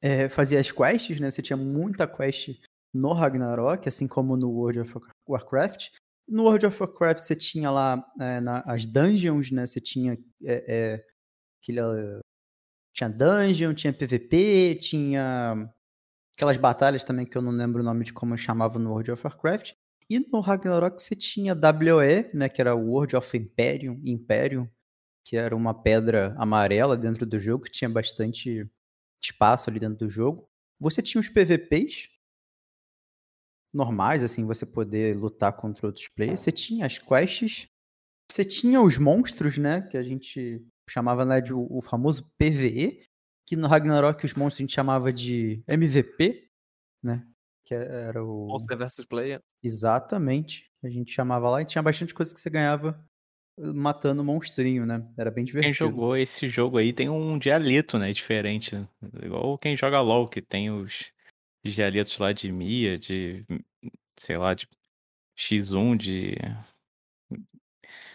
é, 0.00 0.28
fazia 0.28 0.60
as 0.60 0.70
quests, 0.70 1.18
né? 1.18 1.30
Você 1.30 1.42
tinha 1.42 1.56
muita 1.56 2.06
quest 2.06 2.60
no 2.94 3.12
Ragnarok, 3.12 3.88
assim 3.88 4.06
como 4.06 4.36
no 4.36 4.50
World 4.50 4.80
of 4.80 4.94
Warcraft. 5.28 5.90
No 6.30 6.44
World 6.44 6.66
of 6.66 6.80
Warcraft 6.80 7.22
você 7.22 7.34
tinha 7.34 7.70
lá 7.70 8.04
é, 8.20 8.40
na, 8.40 8.60
as 8.66 8.86
dungeons, 8.86 9.50
né? 9.50 9.66
Você 9.66 9.80
tinha 9.80 10.16
é, 10.44 10.64
é, 10.68 11.04
aquele, 11.60 11.80
tinha 12.94 13.10
dungeon, 13.10 13.74
tinha 13.74 13.92
PVP, 13.92 14.76
tinha 14.76 15.68
aquelas 16.34 16.56
batalhas 16.56 17.04
também 17.04 17.26
que 17.26 17.36
eu 17.36 17.42
não 17.42 17.52
lembro 17.52 17.82
o 17.82 17.84
nome 17.84 18.04
de 18.04 18.12
como 18.12 18.34
eu 18.34 18.38
chamava 18.38 18.78
no 18.78 18.90
World 18.90 19.10
of 19.10 19.26
Warcraft. 19.26 19.72
E 20.08 20.18
no 20.18 20.40
Ragnarok 20.40 21.00
você 21.00 21.14
tinha 21.14 21.54
WE, 21.54 22.30
né, 22.34 22.48
que 22.48 22.60
era 22.60 22.74
World 22.74 23.16
of 23.16 23.36
Imperium, 23.36 24.00
Imperium, 24.04 24.68
que 25.24 25.36
era 25.36 25.54
uma 25.54 25.74
pedra 25.74 26.34
amarela 26.38 26.96
dentro 26.96 27.26
do 27.26 27.38
jogo, 27.38 27.64
que 27.64 27.70
tinha 27.70 27.88
bastante 27.88 28.68
espaço 29.22 29.70
ali 29.70 29.78
dentro 29.78 29.98
do 29.98 30.08
jogo. 30.08 30.48
Você 30.80 31.02
tinha 31.02 31.20
os 31.20 31.28
PVPs, 31.28 32.08
normais, 33.72 34.22
assim, 34.24 34.44
você 34.44 34.66
poder 34.66 35.16
lutar 35.16 35.52
contra 35.52 35.86
outros 35.86 36.08
players. 36.08 36.40
Você 36.40 36.52
tinha 36.52 36.86
as 36.86 36.98
quests 36.98 37.68
Você 38.30 38.44
tinha 38.44 38.80
os 38.80 38.98
monstros, 38.98 39.58
né? 39.58 39.82
Que 39.82 39.96
a 39.96 40.02
gente 40.02 40.64
chamava 40.88 41.24
né, 41.24 41.40
de 41.40 41.52
o, 41.52 41.80
famoso 41.80 42.28
PVE, 42.36 43.02
que 43.46 43.56
no 43.56 43.68
Ragnarok 43.68 44.24
os 44.24 44.34
monstros 44.34 44.60
a 44.60 44.62
gente 44.64 44.74
chamava 44.74 45.12
de 45.12 45.62
MVP, 45.68 46.48
né? 47.02 47.26
Que 47.64 47.74
era 47.74 48.24
o. 48.24 48.46
Monster 48.48 48.76
vs 48.76 49.06
Player. 49.06 49.40
Exatamente. 49.62 50.68
A 50.82 50.88
gente 50.88 51.12
chamava 51.12 51.48
lá 51.50 51.62
e 51.62 51.66
tinha 51.66 51.82
bastante 51.82 52.14
coisa 52.14 52.32
que 52.32 52.40
você 52.40 52.50
ganhava 52.50 53.00
uh, 53.58 53.74
matando 53.74 54.22
o 54.22 54.24
monstrinho, 54.24 54.84
né? 54.86 55.06
Era 55.16 55.30
bem 55.30 55.44
Quem 55.44 55.52
divertido. 55.52 55.74
jogou 55.74 56.16
esse 56.16 56.48
jogo 56.48 56.78
aí 56.78 56.92
tem 56.92 57.08
um 57.08 57.38
dialeto, 57.38 57.98
né? 57.98 58.12
Diferente. 58.12 58.74
né? 58.74 58.88
Igual 59.22 59.58
quem 59.58 59.76
joga 59.76 60.00
LOL, 60.00 60.28
que 60.28 60.42
tem 60.42 60.70
os 60.70 61.12
de 61.62 62.52
Mia, 62.52 62.98
de. 62.98 63.44
sei 64.18 64.36
lá, 64.36 64.54
de 64.54 64.68
X1, 65.38 65.96
de. 65.96 66.34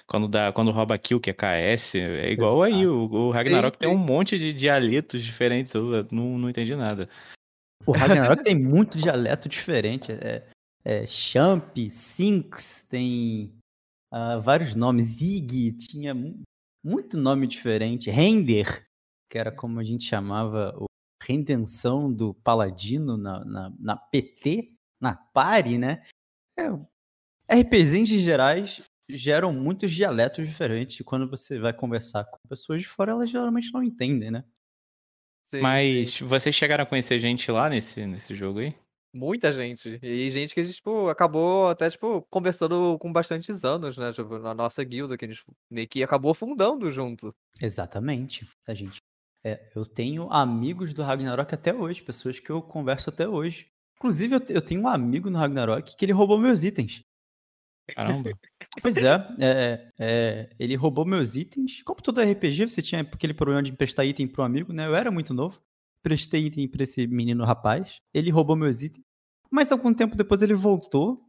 Quando, 0.07 0.27
dá, 0.27 0.53
quando 0.53 0.71
rouba 0.71 0.97
kill, 0.99 1.19
que 1.19 1.31
é 1.31 1.33
KS, 1.33 1.95
é 1.95 2.31
igual 2.31 2.61
aí. 2.61 2.73
Exato. 2.73 2.89
O, 2.91 3.27
o 3.27 3.31
Ragnarok 3.31 3.77
tem 3.77 3.89
sim. 3.89 3.95
um 3.95 3.97
monte 3.97 4.37
de 4.37 4.53
dialetos 4.53 5.23
diferentes, 5.23 5.73
eu 5.73 6.05
não, 6.11 6.37
não 6.37 6.49
entendi 6.49 6.75
nada. 6.75 7.09
O 7.85 7.91
Ragnarok 7.91 8.43
tem 8.43 8.55
muito 8.55 8.97
dialeto 8.97 9.49
diferente. 9.49 10.11
É, 10.11 10.47
é 10.83 11.07
Champ, 11.07 11.75
Sinks, 11.89 12.87
tem 12.89 13.51
ah, 14.11 14.37
vários 14.37 14.75
nomes. 14.75 15.17
Zig, 15.17 15.71
tinha 15.73 16.13
mu- 16.13 16.41
muito 16.83 17.17
nome 17.17 17.47
diferente. 17.47 18.09
Render, 18.09 18.85
que 19.29 19.37
era 19.37 19.51
como 19.51 19.79
a 19.79 19.83
gente 19.83 20.05
chamava 20.05 20.73
o 20.77 20.85
redenção 21.27 22.11
do 22.11 22.33
paladino 22.33 23.17
na, 23.17 23.43
na, 23.45 23.73
na 23.79 23.97
PT, 23.97 24.73
na 24.99 25.15
pare, 25.15 25.77
né? 25.77 26.03
É, 26.57 26.69
RPGs 27.61 28.15
em 28.15 28.19
gerais 28.19 28.81
geram 29.09 29.53
muitos 29.53 29.91
dialetos 29.91 30.47
diferentes. 30.47 30.99
E 30.99 31.03
quando 31.03 31.29
você 31.29 31.59
vai 31.59 31.73
conversar 31.73 32.25
com 32.25 32.37
pessoas 32.47 32.81
de 32.81 32.87
fora, 32.87 33.11
elas 33.11 33.29
geralmente 33.29 33.71
não 33.73 33.83
entendem, 33.83 34.31
né? 34.31 34.43
Sim, 35.43 35.61
Mas 35.61 36.15
sim. 36.15 36.25
vocês 36.25 36.55
chegaram 36.55 36.83
a 36.83 36.87
conhecer 36.87 37.19
gente 37.19 37.51
lá 37.51 37.69
nesse, 37.69 38.05
nesse 38.07 38.33
jogo 38.33 38.59
aí? 38.59 38.75
Muita 39.13 39.51
gente. 39.51 39.99
E 40.01 40.29
gente 40.29 40.53
que 40.53 40.59
a 40.59 40.63
gente, 40.63 40.75
tipo, 40.75 41.07
acabou 41.07 41.69
até, 41.69 41.89
tipo, 41.89 42.21
conversando 42.23 42.97
com 42.99 43.13
bastantes 43.13 43.63
anos, 43.63 43.97
né? 43.97 44.11
Tipo, 44.11 44.39
na 44.39 44.53
nossa 44.53 44.83
guilda, 44.83 45.15
que 45.15 45.23
a 45.23 45.27
gente 45.27 45.41
meio 45.69 45.87
que 45.87 46.03
acabou 46.03 46.33
fundando 46.33 46.91
junto. 46.91 47.33
Exatamente. 47.61 48.45
A 48.67 48.73
gente. 48.73 48.97
É, 49.45 49.69
eu 49.75 49.85
tenho 49.85 50.27
amigos 50.31 50.91
do 50.91 51.03
Ragnarok 51.03 51.53
até 51.53 51.71
hoje, 51.71 52.01
pessoas 52.01 52.39
que 52.39 52.49
eu 52.49 52.63
converso 52.63 53.11
até 53.11 53.27
hoje. 53.27 53.67
Inclusive, 53.95 54.35
eu, 54.37 54.41
eu 54.49 54.61
tenho 54.61 54.81
um 54.81 54.87
amigo 54.87 55.29
no 55.29 55.37
Ragnarok 55.37 55.95
que 55.95 56.03
ele 56.03 56.11
roubou 56.11 56.39
meus 56.39 56.63
itens. 56.63 57.03
Caramba. 57.87 58.31
Pois 58.81 58.97
é, 58.97 59.13
é, 59.39 59.91
é, 59.99 60.49
ele 60.57 60.75
roubou 60.75 61.05
meus 61.05 61.35
itens. 61.35 61.83
Como 61.83 62.01
todo 62.01 62.19
RPG, 62.19 62.71
você 62.71 62.81
tinha 62.81 63.01
aquele 63.01 63.35
problema 63.35 63.61
de 63.61 63.71
emprestar 63.71 64.03
item 64.03 64.27
para 64.27 64.41
um 64.41 64.45
amigo, 64.45 64.73
né? 64.73 64.87
Eu 64.87 64.95
era 64.95 65.11
muito 65.11 65.31
novo. 65.31 65.61
Prestei 66.01 66.47
item 66.47 66.67
para 66.67 66.81
esse 66.81 67.05
menino 67.05 67.45
rapaz. 67.45 68.01
Ele 68.11 68.31
roubou 68.31 68.55
meus 68.55 68.81
itens. 68.81 69.05
Mas 69.51 69.71
algum 69.71 69.93
tempo 69.93 70.15
depois 70.15 70.41
ele 70.41 70.55
voltou. 70.55 71.23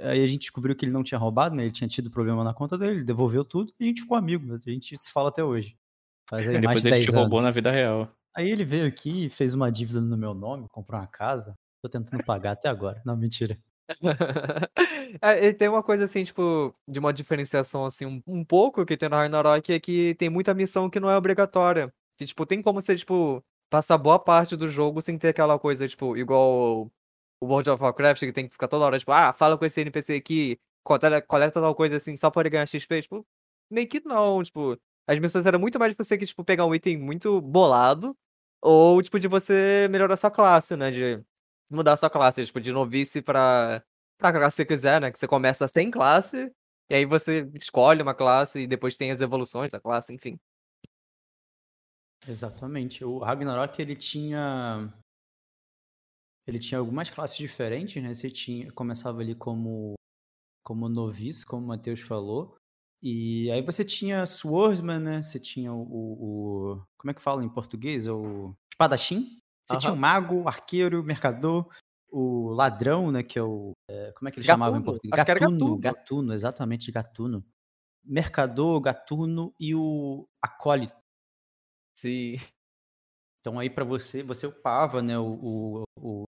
Aí 0.00 0.20
a 0.20 0.26
gente 0.26 0.40
descobriu 0.40 0.74
que 0.74 0.84
ele 0.84 0.92
não 0.92 1.04
tinha 1.04 1.18
roubado, 1.18 1.54
né? 1.54 1.62
Ele 1.62 1.72
tinha 1.72 1.86
tido 1.86 2.10
problema 2.10 2.42
na 2.42 2.52
conta 2.52 2.76
dele, 2.76 2.96
ele 2.96 3.04
devolveu 3.04 3.44
tudo 3.44 3.72
e 3.78 3.84
a 3.84 3.86
gente 3.86 4.02
ficou 4.02 4.16
amigo. 4.16 4.52
A 4.52 4.70
gente 4.70 4.98
se 4.98 5.12
fala 5.12 5.28
até 5.28 5.44
hoje. 5.44 5.76
Faz 6.30 6.46
aí 6.48 6.60
mais 6.62 6.80
Depois 6.80 6.82
de 6.82 6.88
ele 6.88 6.96
10 6.96 7.04
te 7.04 7.10
anos. 7.10 7.20
roubou 7.22 7.42
na 7.42 7.50
vida 7.50 7.70
real. 7.70 8.08
Aí 8.34 8.48
ele 8.50 8.64
veio 8.64 8.86
aqui 8.86 9.26
e 9.26 9.30
fez 9.30 9.52
uma 9.54 9.70
dívida 9.70 10.00
no 10.00 10.16
meu 10.16 10.32
nome, 10.32 10.68
comprou 10.68 11.00
uma 11.00 11.06
casa. 11.06 11.58
Tô 11.82 11.88
tentando 11.88 12.24
pagar 12.24 12.52
até 12.52 12.68
agora. 12.68 13.02
Não, 13.04 13.16
mentira. 13.16 13.58
É, 15.20 15.44
ele 15.44 15.54
tem 15.54 15.68
uma 15.68 15.82
coisa 15.82 16.04
assim, 16.04 16.22
tipo, 16.22 16.72
de 16.86 17.00
uma 17.00 17.12
diferenciação 17.12 17.84
assim, 17.84 18.06
um, 18.06 18.22
um 18.24 18.44
pouco 18.44 18.86
que 18.86 18.96
tem 18.96 19.08
no 19.08 19.16
Ragnarok 19.16 19.72
é 19.72 19.80
que 19.80 20.14
tem 20.14 20.30
muita 20.30 20.54
missão 20.54 20.88
que 20.88 21.00
não 21.00 21.10
é 21.10 21.16
obrigatória. 21.16 21.92
Que, 22.16 22.24
tipo, 22.24 22.46
tem 22.46 22.62
como 22.62 22.80
você, 22.80 22.94
tipo, 22.94 23.42
passar 23.68 23.98
boa 23.98 24.20
parte 24.20 24.54
do 24.56 24.68
jogo 24.68 25.02
sem 25.02 25.18
ter 25.18 25.30
aquela 25.30 25.58
coisa, 25.58 25.88
tipo, 25.88 26.16
igual 26.16 26.88
o 27.42 27.46
World 27.46 27.70
of 27.70 27.82
Warcraft, 27.82 28.20
que 28.20 28.32
tem 28.32 28.46
que 28.46 28.52
ficar 28.52 28.68
toda 28.68 28.84
hora, 28.84 28.98
tipo, 29.00 29.10
ah, 29.10 29.32
fala 29.32 29.58
com 29.58 29.64
esse 29.64 29.80
NPC 29.80 30.14
aqui, 30.14 30.58
coleta, 30.84 31.20
coleta 31.22 31.60
tal 31.60 31.74
coisa 31.74 31.96
assim, 31.96 32.16
só 32.16 32.30
pra 32.30 32.42
ele 32.42 32.50
ganhar 32.50 32.66
XP, 32.66 33.02
tipo, 33.02 33.26
meio 33.70 33.88
que 33.88 34.00
não, 34.04 34.42
tipo, 34.44 34.78
as 35.10 35.18
missões 35.18 35.44
eram 35.44 35.58
muito 35.58 35.76
mais 35.78 35.90
de 35.92 35.96
você 35.98 36.16
que, 36.16 36.24
tipo, 36.24 36.44
pegar 36.44 36.64
um 36.66 36.74
item 36.74 36.96
muito 36.96 37.40
bolado, 37.40 38.16
ou, 38.62 39.02
tipo, 39.02 39.18
de 39.18 39.26
você 39.26 39.88
melhorar 39.90 40.16
sua 40.16 40.30
classe, 40.30 40.76
né, 40.76 40.92
de 40.92 41.20
mudar 41.68 41.96
sua 41.96 42.08
classe, 42.08 42.46
tipo, 42.46 42.60
de 42.60 42.70
novice 42.70 43.20
pra, 43.20 43.82
pra 44.16 44.32
classe 44.32 44.56
que 44.56 44.62
você 44.62 44.66
quiser, 44.66 45.00
né, 45.00 45.10
que 45.10 45.18
você 45.18 45.26
começa 45.26 45.66
sem 45.66 45.90
classe, 45.90 46.52
e 46.88 46.94
aí 46.94 47.04
você 47.04 47.50
escolhe 47.60 48.02
uma 48.02 48.14
classe 48.14 48.60
e 48.60 48.66
depois 48.68 48.96
tem 48.96 49.10
as 49.10 49.20
evoluções 49.20 49.72
da 49.72 49.80
classe, 49.80 50.12
enfim. 50.12 50.38
Exatamente. 52.28 53.04
O 53.04 53.18
Ragnarok 53.18 53.80
ele 53.82 53.96
tinha 53.96 54.92
ele 56.46 56.58
tinha 56.58 56.78
algumas 56.78 57.10
classes 57.10 57.36
diferentes, 57.36 58.00
né? 58.02 58.14
Você 58.14 58.30
tinha 58.30 58.70
começava 58.72 59.20
ali 59.20 59.34
como 59.34 59.94
como 60.62 60.88
noviço, 60.88 61.46
como 61.46 61.64
o 61.64 61.68
Matheus 61.68 62.00
falou. 62.00 62.59
E 63.02 63.50
aí 63.50 63.62
você 63.62 63.84
tinha 63.84 64.26
Swordsman, 64.26 64.98
né? 64.98 65.22
Você 65.22 65.40
tinha 65.40 65.72
o, 65.72 65.80
o- 65.82 66.72
o- 66.74 66.82
como 66.98 67.10
é 67.10 67.14
que 67.14 67.22
fala 67.22 67.42
em 67.44 67.48
português? 67.48 68.06
O 68.06 68.54
espadachim. 68.72 69.38
Você 69.68 69.78
tinha 69.78 69.92
o 69.92 69.96
mago, 69.96 70.42
o 70.42 70.48
arqueiro, 70.48 71.00
o 71.00 71.04
mercador, 71.04 71.66
o 72.10 72.48
ladrão, 72.50 73.10
né? 73.10 73.22
Que 73.22 73.38
é 73.38 73.42
o 73.42 73.72
é, 73.88 74.12
como 74.12 74.28
é 74.28 74.32
que 74.32 74.38
ele 74.40 74.46
chamava 74.46 74.76
em 74.76 74.80
Gatuno, 74.80 74.84
português? 74.92 75.12
acho 75.14 75.24
que 75.26 75.32
Gatuno, 75.40 75.58
Gatuno. 75.58 75.78
gatuno, 75.80 76.32
exatamente, 76.34 76.90
gatuno. 76.92 77.44
Mercador, 78.04 78.80
gatuno 78.80 79.54
e 79.60 79.74
o 79.74 80.26
acólito. 80.42 80.96
Sim. 81.98 82.34
Então 83.42 83.58
aí 83.58 83.70
pra 83.70 83.84
você, 83.84 84.22
você 84.22 84.46
upava, 84.46 85.00
né, 85.00 85.18
o, 85.18 85.32
o, 85.32 85.82
o- 85.98 86.24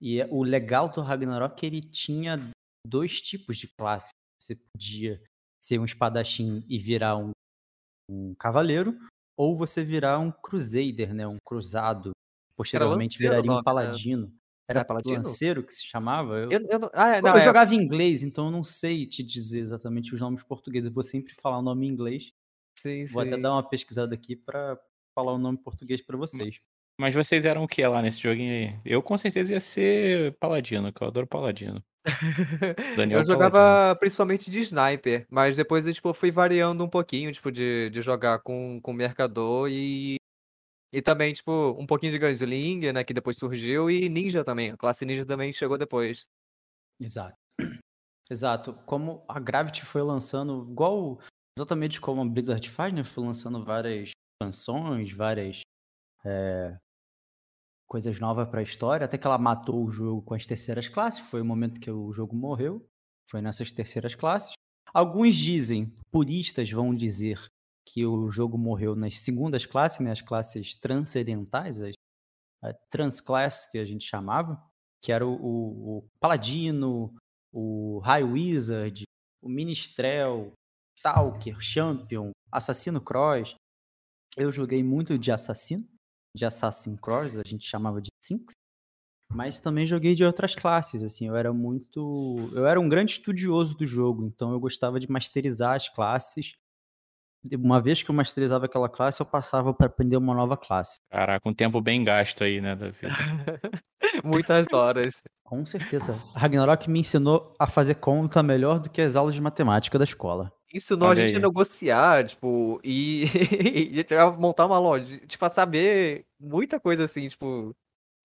e 0.00 0.18
é- 0.18 0.26
o 0.30 0.42
legal 0.42 0.88
do 0.88 1.02
Ragnarok 1.02 1.52
é 1.52 1.56
que 1.60 1.66
ele 1.66 1.82
tinha 1.82 2.38
dois 2.86 3.20
tipos 3.20 3.58
de 3.58 3.68
classe. 3.68 4.08
Você 4.40 4.56
podia 4.56 5.22
ser 5.62 5.78
um 5.78 5.84
espadachim 5.84 6.64
e 6.68 6.78
virar 6.78 7.16
um, 7.16 7.30
um 8.10 8.34
cavaleiro, 8.34 8.98
ou 9.36 9.56
você 9.56 9.84
virar 9.84 10.18
um 10.18 10.32
crusader, 10.32 11.14
né, 11.14 11.26
um 11.26 11.38
cruzado. 11.44 12.10
Posteriormente 12.56 13.14
lanceiro 13.14 13.32
viraria 13.34 13.52
um 13.52 13.56
né? 13.56 13.62
paladino. 13.62 14.32
Era 14.68 14.80
É 14.80 14.84
paladino? 14.84 15.16
lanceiro 15.16 15.62
que 15.62 15.72
se 15.72 15.86
chamava? 15.86 16.38
Eu, 16.38 16.50
Eu, 16.50 16.60
eu 16.68 16.90
ah, 16.94 17.16
é, 17.16 17.18
eu 17.18 17.22
não, 17.22 17.36
é, 17.36 17.40
jogava 17.40 17.74
em 17.74 17.78
inglês, 17.78 18.22
então 18.22 18.46
eu 18.46 18.50
não 18.50 18.64
sei 18.64 19.06
te 19.06 19.22
dizer 19.22 19.60
exatamente 19.60 20.14
os 20.14 20.20
nomes 20.20 20.42
portugueses. 20.42 20.86
Eu 20.86 20.92
vou 20.94 21.02
sempre 21.02 21.34
falar 21.34 21.58
o 21.58 21.62
nome 21.62 21.86
em 21.86 21.90
inglês. 21.90 22.32
sim, 22.78 23.04
Vou 23.06 23.22
até 23.22 23.36
sim. 23.36 23.40
dar 23.42 23.52
uma 23.52 23.68
pesquisada 23.68 24.14
aqui 24.14 24.36
pra 24.36 24.78
falar 25.14 25.32
o 25.32 25.38
nome 25.38 25.58
português 25.58 26.00
pra 26.02 26.16
vocês. 26.16 26.60
Mas 27.00 27.14
vocês 27.14 27.44
eram 27.44 27.64
o 27.64 27.68
que 27.68 27.84
lá 27.86 28.02
nesse 28.02 28.20
joguinho 28.20 28.52
aí? 28.52 28.80
Eu 28.84 29.02
com 29.02 29.16
certeza 29.16 29.52
ia 29.54 29.60
ser 29.60 30.36
paladino, 30.38 30.92
que 30.92 31.02
eu 31.02 31.08
adoro 31.08 31.26
paladino. 31.26 31.82
Daniel 32.96 33.20
Eu 33.20 33.24
Paladino. 33.24 33.24
jogava 33.24 33.96
principalmente 33.96 34.50
de 34.50 34.60
sniper, 34.60 35.26
mas 35.30 35.56
depois 35.56 35.86
eu, 35.86 35.94
tipo, 35.94 36.12
fui 36.12 36.30
variando 36.30 36.84
um 36.84 36.88
pouquinho, 36.88 37.32
tipo, 37.32 37.50
de, 37.50 37.90
de 37.90 38.02
jogar 38.02 38.40
com, 38.40 38.80
com 38.82 38.92
mercador 38.92 39.68
e, 39.70 40.16
e 40.92 41.00
também, 41.00 41.32
tipo, 41.32 41.76
um 41.78 41.86
pouquinho 41.86 42.12
de 42.12 42.18
gunslinger, 42.18 42.92
né, 42.92 43.04
que 43.04 43.14
depois 43.14 43.36
surgiu, 43.36 43.90
e 43.90 44.08
ninja 44.08 44.44
também, 44.44 44.70
a 44.70 44.76
classe 44.76 45.04
ninja 45.04 45.24
também 45.24 45.52
chegou 45.52 45.78
depois. 45.78 46.24
Exato. 47.00 47.36
Exato. 48.30 48.74
Como 48.86 49.24
a 49.28 49.38
Gravity 49.38 49.84
foi 49.84 50.02
lançando, 50.02 50.66
igual 50.70 51.20
exatamente 51.58 52.00
como 52.00 52.22
a 52.22 52.24
Blizzard 52.24 52.68
faz, 52.70 52.92
né? 52.92 53.04
Foi 53.04 53.24
lançando 53.24 53.62
várias 53.62 54.10
expansões, 54.42 55.12
várias 55.12 55.60
é, 56.24 56.76
coisas 57.92 58.18
novas 58.18 58.48
pra 58.48 58.62
história, 58.62 59.04
até 59.04 59.18
que 59.18 59.26
ela 59.26 59.36
matou 59.36 59.84
o 59.84 59.90
jogo 59.90 60.22
com 60.22 60.32
as 60.32 60.46
terceiras 60.46 60.88
classes. 60.88 61.20
Foi 61.28 61.42
o 61.42 61.44
momento 61.44 61.78
que 61.78 61.90
o 61.90 62.10
jogo 62.10 62.34
morreu. 62.34 62.82
Foi 63.30 63.42
nessas 63.42 63.70
terceiras 63.70 64.14
classes. 64.14 64.54
Alguns 64.94 65.34
dizem, 65.36 65.94
puristas 66.10 66.70
vão 66.70 66.94
dizer 66.94 67.38
que 67.86 68.06
o 68.06 68.30
jogo 68.30 68.56
morreu 68.56 68.96
nas 68.96 69.18
segundas 69.18 69.66
classes, 69.66 70.00
né? 70.00 70.10
As 70.10 70.22
classes 70.22 70.74
transcendentais, 70.74 71.82
as 71.82 71.92
a 72.64 72.72
transclass 72.90 73.66
que 73.70 73.76
a 73.76 73.84
gente 73.84 74.04
chamava, 74.06 74.56
que 75.04 75.10
era 75.12 75.26
o, 75.26 75.34
o- 75.34 75.98
o 75.98 76.04
Paladino, 76.20 77.12
o 77.52 77.98
High 78.04 78.22
Wizard, 78.22 79.02
o 79.42 79.48
Ministrel, 79.48 80.52
Stalker, 80.96 81.60
Champion, 81.60 82.30
Assassino 82.50 83.00
Cross. 83.00 83.54
Eu 84.36 84.50
joguei 84.52 84.82
muito 84.82 85.18
de 85.18 85.32
Assassino, 85.32 85.84
de 86.34 86.44
Assassin 86.44 86.96
Cross, 86.96 87.38
a 87.38 87.42
gente 87.46 87.66
chamava 87.66 88.00
de 88.00 88.08
Sinks, 88.24 88.54
mas 89.34 89.58
também 89.58 89.86
joguei 89.86 90.14
de 90.14 90.24
outras 90.24 90.54
classes, 90.54 91.02
assim, 91.02 91.26
eu 91.26 91.36
era 91.36 91.52
muito... 91.52 92.50
Eu 92.52 92.66
era 92.66 92.78
um 92.78 92.88
grande 92.88 93.12
estudioso 93.12 93.74
do 93.76 93.86
jogo, 93.86 94.26
então 94.26 94.52
eu 94.52 94.60
gostava 94.60 95.00
de 95.00 95.10
masterizar 95.10 95.74
as 95.76 95.88
classes. 95.88 96.54
Uma 97.54 97.80
vez 97.80 98.02
que 98.02 98.10
eu 98.10 98.14
masterizava 98.14 98.66
aquela 98.66 98.88
classe, 98.88 99.20
eu 99.20 99.26
passava 99.26 99.74
para 99.74 99.86
aprender 99.86 100.16
uma 100.16 100.34
nova 100.34 100.56
classe. 100.56 100.96
Caraca, 101.10 101.48
um 101.48 101.54
tempo 101.54 101.80
bem 101.80 102.04
gasto 102.04 102.44
aí, 102.44 102.60
né, 102.60 102.76
da 102.76 102.90
vida. 102.90 103.08
Muitas 104.22 104.66
horas. 104.72 105.22
Com 105.42 105.64
certeza. 105.66 106.14
Ragnarok 106.34 106.88
me 106.88 107.00
ensinou 107.00 107.52
a 107.58 107.66
fazer 107.66 107.96
conta 107.96 108.42
melhor 108.42 108.78
do 108.78 108.90
que 108.90 109.00
as 109.00 109.16
aulas 109.16 109.34
de 109.34 109.40
matemática 109.40 109.98
da 109.98 110.04
escola. 110.04 110.52
Ensinou 110.72 111.10
a 111.10 111.14
Olha 111.14 111.16
gente 111.16 111.36
a 111.36 111.40
aí. 111.40 111.40
negociar, 111.40 112.24
tipo, 112.26 112.80
e 112.84 113.24
e 114.10 114.14
a 114.16 114.30
montar 114.30 114.66
uma 114.66 114.78
loja, 114.78 115.18
tipo, 115.26 115.44
a 115.44 115.48
saber 115.48 116.26
muita 116.40 116.80
coisa, 116.80 117.04
assim, 117.04 117.28
tipo, 117.28 117.74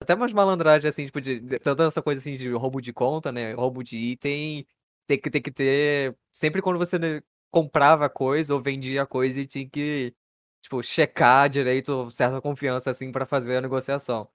até 0.02 0.14
umas 0.14 0.32
malandragem, 0.32 0.88
assim, 0.88 1.06
tipo, 1.06 1.20
de 1.20 1.58
toda 1.60 1.86
essa 1.88 2.02
coisa, 2.02 2.20
assim, 2.20 2.32
de 2.34 2.50
roubo 2.52 2.80
de 2.80 2.92
conta, 2.92 3.32
né, 3.32 3.52
roubo 3.54 3.82
de 3.84 3.98
item, 3.98 4.66
tem 5.06 5.18
que 5.18 5.30
tem 5.30 5.42
que 5.42 5.50
ter 5.52 6.16
sempre 6.32 6.62
quando 6.62 6.78
você, 6.78 6.98
né, 6.98 7.22
comprava 7.50 8.08
coisa 8.10 8.54
ou 8.54 8.62
vendia 8.62 9.06
coisa 9.06 9.40
e 9.40 9.46
tinha 9.46 9.68
que, 9.68 10.14
tipo, 10.62 10.82
checar 10.82 11.48
direito 11.50 12.10
certa 12.10 12.40
confiança, 12.40 12.90
assim, 12.90 13.12
pra 13.12 13.26
fazer 13.26 13.58
a 13.58 13.60
negociação. 13.62 14.28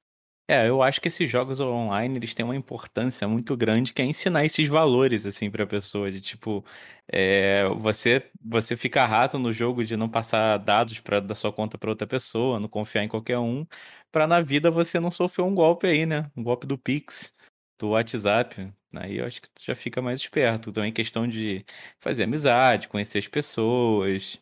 É, 0.47 0.67
eu 0.67 0.83
acho 0.83 0.99
que 0.99 1.07
esses 1.07 1.29
jogos 1.31 1.61
online, 1.61 2.17
eles 2.17 2.33
têm 2.35 2.43
uma 2.43 2.55
importância 2.55 3.25
muito 3.29 3.55
grande, 3.55 3.93
que 3.93 4.01
é 4.01 4.05
ensinar 4.05 4.43
esses 4.45 4.67
valores, 4.67 5.25
assim, 5.25 5.49
pra 5.49 5.65
pessoa, 5.65 6.11
de 6.11 6.19
tipo, 6.19 6.65
eh, 7.09 7.63
você 7.77 8.29
você 8.43 8.75
fica 8.75 9.05
rato 9.05 9.39
no 9.39 9.53
jogo 9.53 9.85
de 9.85 9.95
não 9.95 10.09
passar 10.09 10.57
dados 10.57 10.99
pra 10.99 11.21
da 11.21 11.33
sua 11.33 11.53
conta 11.53 11.77
pra 11.77 11.89
outra 11.89 12.05
pessoa, 12.05 12.59
não 12.59 12.67
confiar 12.67 13.03
em 13.05 13.07
qualquer 13.07 13.37
um, 13.39 13.65
pra 14.11 14.27
na 14.27 14.41
vida 14.41 14.69
você 14.69 14.99
não 14.99 15.11
sofrer 15.11 15.43
um 15.45 15.55
golpe 15.55 15.87
aí, 15.87 16.05
né, 16.05 16.29
um 16.35 16.43
golpe 16.43 16.67
do 16.67 16.77
Pix, 16.77 17.33
do 17.79 17.89
WhatsApp, 17.91 18.69
aí 18.93 19.17
eu 19.19 19.25
acho 19.25 19.41
que 19.41 19.47
tu 19.49 19.63
já 19.65 19.75
fica 19.75 20.01
mais 20.01 20.19
esperto. 20.19 20.73
Também 20.73 20.91
questão 20.91 21.25
de 21.25 21.65
fazer 22.01 22.23
amizade, 22.25 22.89
conhecer 22.89 23.19
as 23.19 23.27
pessoas. 23.29 24.41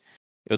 Eu 0.50 0.58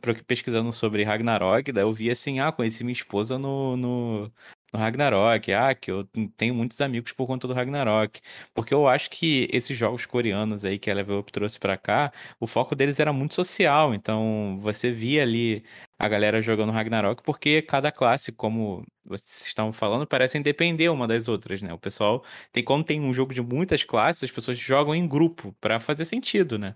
pro 0.00 0.24
pesquisando 0.24 0.72
sobre 0.72 1.04
Ragnarok, 1.04 1.70
daí 1.72 1.84
eu 1.84 1.92
vi 1.92 2.10
assim: 2.10 2.40
"Ah, 2.40 2.50
conheci 2.50 2.82
minha 2.82 2.92
esposa 2.94 3.38
no 3.38 3.76
no 3.76 4.32
no 4.72 4.78
Ragnarok. 4.78 5.52
Ah, 5.52 5.74
que 5.74 5.90
eu 5.90 6.08
tenho 6.36 6.54
muitos 6.54 6.80
amigos 6.80 7.12
por 7.12 7.26
conta 7.26 7.48
do 7.48 7.54
Ragnarok". 7.54 8.20
Porque 8.54 8.72
eu 8.74 8.86
acho 8.88 9.10
que 9.10 9.48
esses 9.52 9.76
jogos 9.76 10.06
coreanos 10.06 10.64
aí 10.64 10.78
que 10.78 10.90
a 10.90 10.94
Level 10.94 11.18
Up 11.20 11.32
trouxe 11.32 11.58
pra 11.58 11.76
cá, 11.76 12.12
o 12.38 12.46
foco 12.46 12.74
deles 12.74 13.00
era 13.00 13.12
muito 13.12 13.34
social, 13.34 13.94
então 13.94 14.58
você 14.60 14.90
via 14.92 15.22
ali 15.22 15.64
a 15.98 16.08
galera 16.08 16.40
jogando 16.42 16.72
Ragnarok, 16.72 17.22
porque 17.22 17.62
cada 17.62 17.92
classe, 17.92 18.32
como 18.32 18.84
vocês 19.04 19.46
estavam 19.46 19.72
falando, 19.72 20.06
parecem 20.06 20.40
depender 20.42 20.88
uma 20.88 21.06
das 21.08 21.28
outras, 21.28 21.60
né. 21.62 21.72
O 21.72 21.78
pessoal 21.78 22.24
tem 22.52 22.62
como 22.64 22.82
tem 22.84 23.00
um 23.00 23.12
jogo 23.12 23.34
de 23.34 23.42
muitas 23.42 23.82
classes, 23.84 24.24
as 24.24 24.30
pessoas 24.30 24.58
jogam 24.58 24.94
em 24.94 25.06
grupo 25.06 25.54
pra 25.60 25.80
fazer 25.80 26.04
sentido, 26.04 26.58
né. 26.58 26.74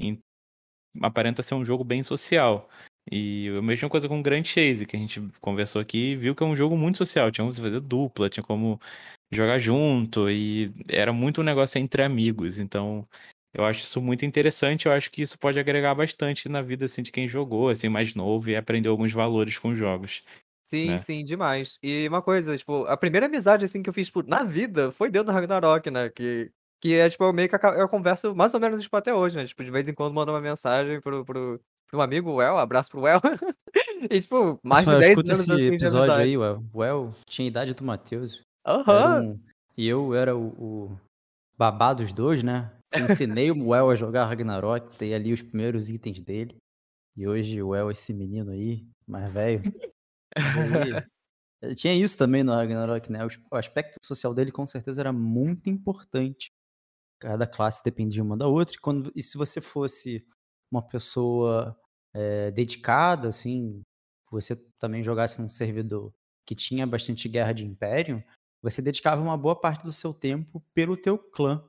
En 0.00 0.18
aparenta 1.02 1.42
ser 1.42 1.54
um 1.54 1.64
jogo 1.64 1.84
bem 1.84 2.02
social. 2.02 2.68
E 3.10 3.48
a 3.58 3.62
mesma 3.62 3.88
coisa 3.88 4.08
com 4.08 4.20
o 4.20 4.22
Grand 4.22 4.44
Chase, 4.44 4.86
que 4.86 4.96
a 4.96 4.98
gente 4.98 5.20
conversou 5.40 5.80
aqui 5.82 6.12
e 6.12 6.16
viu 6.16 6.34
que 6.34 6.42
é 6.42 6.46
um 6.46 6.54
jogo 6.56 6.76
muito 6.76 6.98
social, 6.98 7.30
tinha 7.30 7.44
como 7.44 7.54
fazer 7.54 7.80
dupla, 7.80 8.30
tinha 8.30 8.44
como 8.44 8.80
jogar 9.32 9.58
junto 9.58 10.30
e 10.30 10.72
era 10.88 11.12
muito 11.12 11.40
um 11.40 11.44
negócio 11.44 11.78
entre 11.78 12.02
amigos, 12.02 12.58
então 12.58 13.08
eu 13.54 13.64
acho 13.64 13.80
isso 13.80 14.00
muito 14.00 14.24
interessante, 14.24 14.86
eu 14.86 14.92
acho 14.92 15.10
que 15.10 15.22
isso 15.22 15.38
pode 15.38 15.58
agregar 15.58 15.94
bastante 15.94 16.48
na 16.48 16.62
vida, 16.62 16.84
assim, 16.86 17.02
de 17.02 17.10
quem 17.12 17.28
jogou, 17.28 17.68
assim, 17.70 17.88
mais 17.88 18.14
novo 18.14 18.48
e 18.50 18.56
aprendeu 18.56 18.92
alguns 18.92 19.12
valores 19.12 19.58
com 19.58 19.70
os 19.70 19.78
jogos, 19.78 20.22
Sim, 20.64 20.96
né. 20.96 20.98
sim, 20.98 21.24
demais. 21.24 21.78
E 21.82 22.08
uma 22.08 22.22
coisa, 22.22 22.56
tipo, 22.56 22.84
a 22.86 22.96
primeira 22.96 23.26
amizade, 23.26 23.64
assim, 23.64 23.82
que 23.82 23.90
eu 23.90 23.92
fiz, 23.94 24.06
tipo, 24.06 24.22
na 24.22 24.42
vida 24.44 24.90
foi 24.90 25.10
dentro 25.10 25.26
do 25.26 25.32
Ragnarok, 25.32 25.90
né, 25.90 26.08
que 26.10 26.50
que 26.80 26.94
é, 26.96 27.08
tipo, 27.08 27.32
meio 27.32 27.48
que 27.48 27.54
eu 27.54 27.88
converso 27.88 28.34
mais 28.34 28.52
ou 28.54 28.58
menos, 28.60 28.82
tipo, 28.82 28.96
até 28.96 29.14
hoje, 29.14 29.36
né, 29.36 29.44
tipo, 29.46 29.62
de 29.62 29.70
vez 29.70 29.88
em 29.88 29.94
quando 29.94 30.12
mando 30.14 30.32
uma 30.32 30.40
mensagem 30.40 31.00
para 31.00 31.16
o 31.16 31.60
um 31.94 32.00
amigo, 32.00 32.32
o 32.32 32.42
El, 32.42 32.56
abraço 32.58 32.90
para 32.90 33.00
o 33.00 33.06
El, 33.06 33.20
e 34.10 34.20
tipo, 34.20 34.58
mais 34.62 34.84
de 34.84 34.92
Rafael, 34.92 35.00
10 35.00 35.10
escuta 35.10 35.32
anos, 35.32 35.40
esse 35.40 35.52
assim, 35.52 35.74
episódio 35.74 36.14
aí, 36.14 36.36
o 36.36 36.44
El. 36.44 36.64
O 36.72 36.84
El 36.84 37.14
tinha 37.26 37.48
idade 37.48 37.74
do 37.74 37.84
Matheus. 37.84 38.42
Aham. 38.66 39.20
um 39.20 39.40
e 39.76 39.86
eu 39.86 40.14
era 40.14 40.36
o 40.36 40.52
o 40.58 40.98
babá 41.56 41.92
dos 41.92 42.12
2, 42.12 42.42
né, 42.42 42.70
ensinei 42.94 43.50
o 43.50 43.74
El 43.74 43.90
a 43.90 43.94
jogar 43.94 44.26
Ragnarok, 44.26 44.96
tem 44.96 45.14
ali 45.14 45.32
os 45.32 45.42
primeiros 45.42 45.88
itens 45.88 46.20
dele, 46.20 46.56
e 47.16 47.26
hoje 47.26 47.62
o 47.62 47.74
El 47.74 47.88
é 47.88 47.92
esse 47.92 48.12
menino 48.12 48.50
aí, 48.50 48.86
mais 49.06 49.32
velho. 49.32 49.62
Tinha 51.76 51.94
isso 51.94 52.18
também 52.18 52.42
no 52.42 52.52
Ragnarok, 52.52 53.10
né, 53.10 53.20
o 53.24 53.56
aspecto 53.56 53.98
social 54.04 54.34
dele 54.34 54.50
com 54.50 54.66
certeza 54.66 55.00
era 55.00 55.12
muito 55.12 55.70
importante. 55.70 56.50
Cada 57.20 57.46
classe 57.46 57.84
dependia 57.84 58.22
uma 58.22 58.36
da 58.36 58.48
outra 58.48 58.74
e 58.74 58.78
quando 58.78 59.12
e 59.14 59.22
se 59.22 59.38
você 59.38 59.60
fosse 59.60 60.26
uma 60.72 60.82
pessoa, 60.82 61.78
dedicada, 62.54 63.28
assim, 63.28 63.82
você 64.30 64.56
também 64.80 65.02
jogasse 65.02 65.40
num 65.40 65.48
servidor 65.48 66.12
que 66.46 66.54
tinha 66.54 66.86
bastante 66.86 67.28
guerra 67.28 67.52
de 67.52 67.64
império, 67.66 68.22
você 68.62 68.82
dedicava 68.82 69.22
uma 69.22 69.36
boa 69.38 69.58
parte 69.60 69.84
do 69.84 69.92
seu 69.92 70.14
tempo 70.14 70.62
pelo 70.74 70.96
teu 70.96 71.18
clã. 71.18 71.64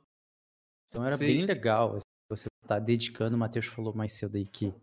Então 0.90 1.06
era 1.06 1.18
bem 1.18 1.42
Sim. 1.42 1.46
legal, 1.46 1.96
assim, 1.98 2.04
você 2.30 2.48
tá 2.68 2.80
dedicando 2.80 3.36
o 3.38 3.40
Matheus 3.40 3.68
falou 3.68 3.94
mais 3.96 4.14
cedo 4.14 4.38
aí 4.38 4.48
que, 4.48 4.74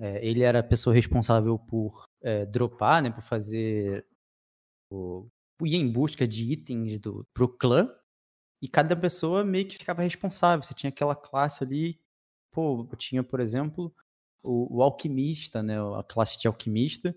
eh, 0.00 0.26
ele 0.26 0.42
era 0.42 0.60
a 0.60 0.62
pessoa 0.64 0.94
responsável 0.94 1.58
por, 1.58 2.04
eh, 2.22 2.46
dropar, 2.46 3.02
né, 3.02 3.10
por 3.10 3.22
fazer 3.22 4.06
o 4.92 5.28
por 5.58 5.68
ir 5.68 5.76
em 5.76 5.90
busca 5.92 6.26
de 6.28 6.44
itens 6.52 6.98
do 7.00 7.24
para 7.34 7.44
o 7.44 7.48
clã, 7.48 7.88
e 8.62 8.68
cada 8.68 8.96
pessoa 8.96 9.44
meio 9.44 9.68
que 9.68 9.78
ficava 9.78 10.02
responsável, 10.02 10.62
você 10.64 10.74
tinha 10.74 10.90
aquela 10.90 11.16
classe 11.16 11.64
ali, 11.64 12.00
pô, 12.52 12.86
tinha, 12.98 13.22
por 13.24 13.40
exemplo, 13.40 13.94
o 14.42 14.78
o 14.78 14.82
alquimista, 14.82 15.62
né, 15.62 15.76
a 15.98 16.02
classe 16.02 16.38
de 16.38 16.46
alquimista, 16.48 17.14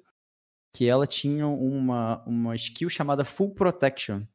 que 0.75 0.88
ela 0.88 1.07
tinha 1.07 1.47
uma 1.47 2.23
uma 2.25 2.55
skill 2.55 2.89
chamada 2.89 3.25
Full 3.25 3.53
Protection 3.55 4.25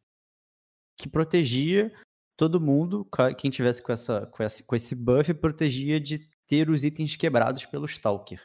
que 0.98 1.08
protegia 1.08 1.92
todo 2.36 2.60
mundo, 2.60 3.06
quem 3.38 3.50
tivesse 3.50 3.82
com 3.82 3.92
essa 3.92 4.26
com 4.26 4.42
esse 4.42 4.64
com 4.64 4.76
esse 4.76 4.94
buff, 4.94 5.32
protegia 5.34 6.00
de 6.00 6.18
ter 6.46 6.70
os 6.70 6.84
itens 6.84 7.16
quebrados 7.16 7.66
pelo 7.66 7.86
Stalker, 7.86 8.42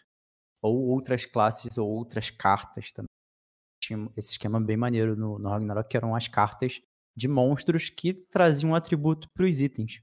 ou 0.62 0.88
outras 0.90 1.26
classes 1.26 1.78
ou 1.78 1.90
outras 1.90 2.30
cartas 2.30 2.92
também. 2.92 3.10
Tinha 3.82 4.10
esse 4.18 4.32
esquema 4.32 4.60
bem 4.62 4.78
maneiro 4.78 5.16
no 5.16 5.40
no 5.40 5.50
Ragnarok, 5.50 5.90
que 5.90 5.98
eram 5.98 6.16
as 6.16 6.28
cartas 6.28 6.82
de 7.16 7.28
monstros 7.28 7.90
que 7.90 8.14
traziam 8.14 8.72
um 8.72 8.76
atributo 8.76 9.30
para 9.34 9.46
os 9.46 9.62
itens. 9.62 10.02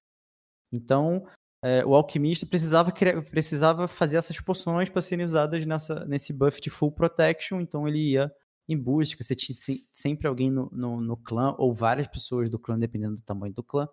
Então, 0.73 1.27
eh, 1.63 1.85
o 1.85 1.95
alquimista 1.95 2.47
precisava 2.47 2.93
criar 2.93 3.23
precisava 3.23 3.89
fazer 3.89 4.17
essas 4.17 4.41
poções 4.41 4.89
pra 4.89 5.03
serem 5.03 5.25
usadas 5.25 5.65
nessa 5.67 6.05
nesse 6.07 6.33
buff 6.33 6.61
de 6.61 6.71
Full 6.71 6.93
Protection, 6.93 7.61
então 7.61 7.87
ele 7.89 8.13
ia 8.13 8.33
em 8.69 8.77
busca, 8.79 9.23
você 9.23 9.35
tinha 9.35 9.57
sem 9.57 9.87
sempre 9.93 10.27
alguém 10.29 10.51
no 10.51 10.69
no 10.73 11.01
no 11.01 11.17
clã 11.17 11.55
ou 11.59 11.73
várias 11.75 12.07
pessoas 12.07 12.51
do 12.51 12.59
clã, 12.59 12.79
dependendo 12.79 13.17
do 13.17 13.23
tamanho 13.23 13.55
do 13.55 13.63
clã, 13.63 13.89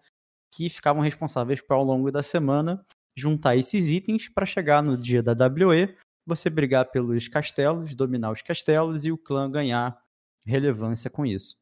que 0.54 0.70
ficavam 0.70 1.02
responsáveis 1.04 1.62
por, 1.62 1.76
ao 1.76 1.84
longo 1.84 2.12
da 2.12 2.24
semana, 2.24 2.86
juntar 3.18 3.56
esses 3.58 3.90
itens 3.90 4.30
pra 4.30 4.46
chegar 4.46 4.84
no 4.84 4.98
dia 4.98 5.22
da 5.24 5.34
WE, 5.34 5.96
você 6.26 6.50
brigar 6.50 6.86
pelos 6.92 7.28
castelos, 7.28 7.94
dominar 7.96 8.32
os 8.32 8.42
castelos 8.42 9.06
e 9.06 9.12
o 9.12 9.18
clã 9.18 9.50
ganhar 9.52 9.98
relevância 10.46 11.10
com 11.10 11.26
isso. 11.26 11.56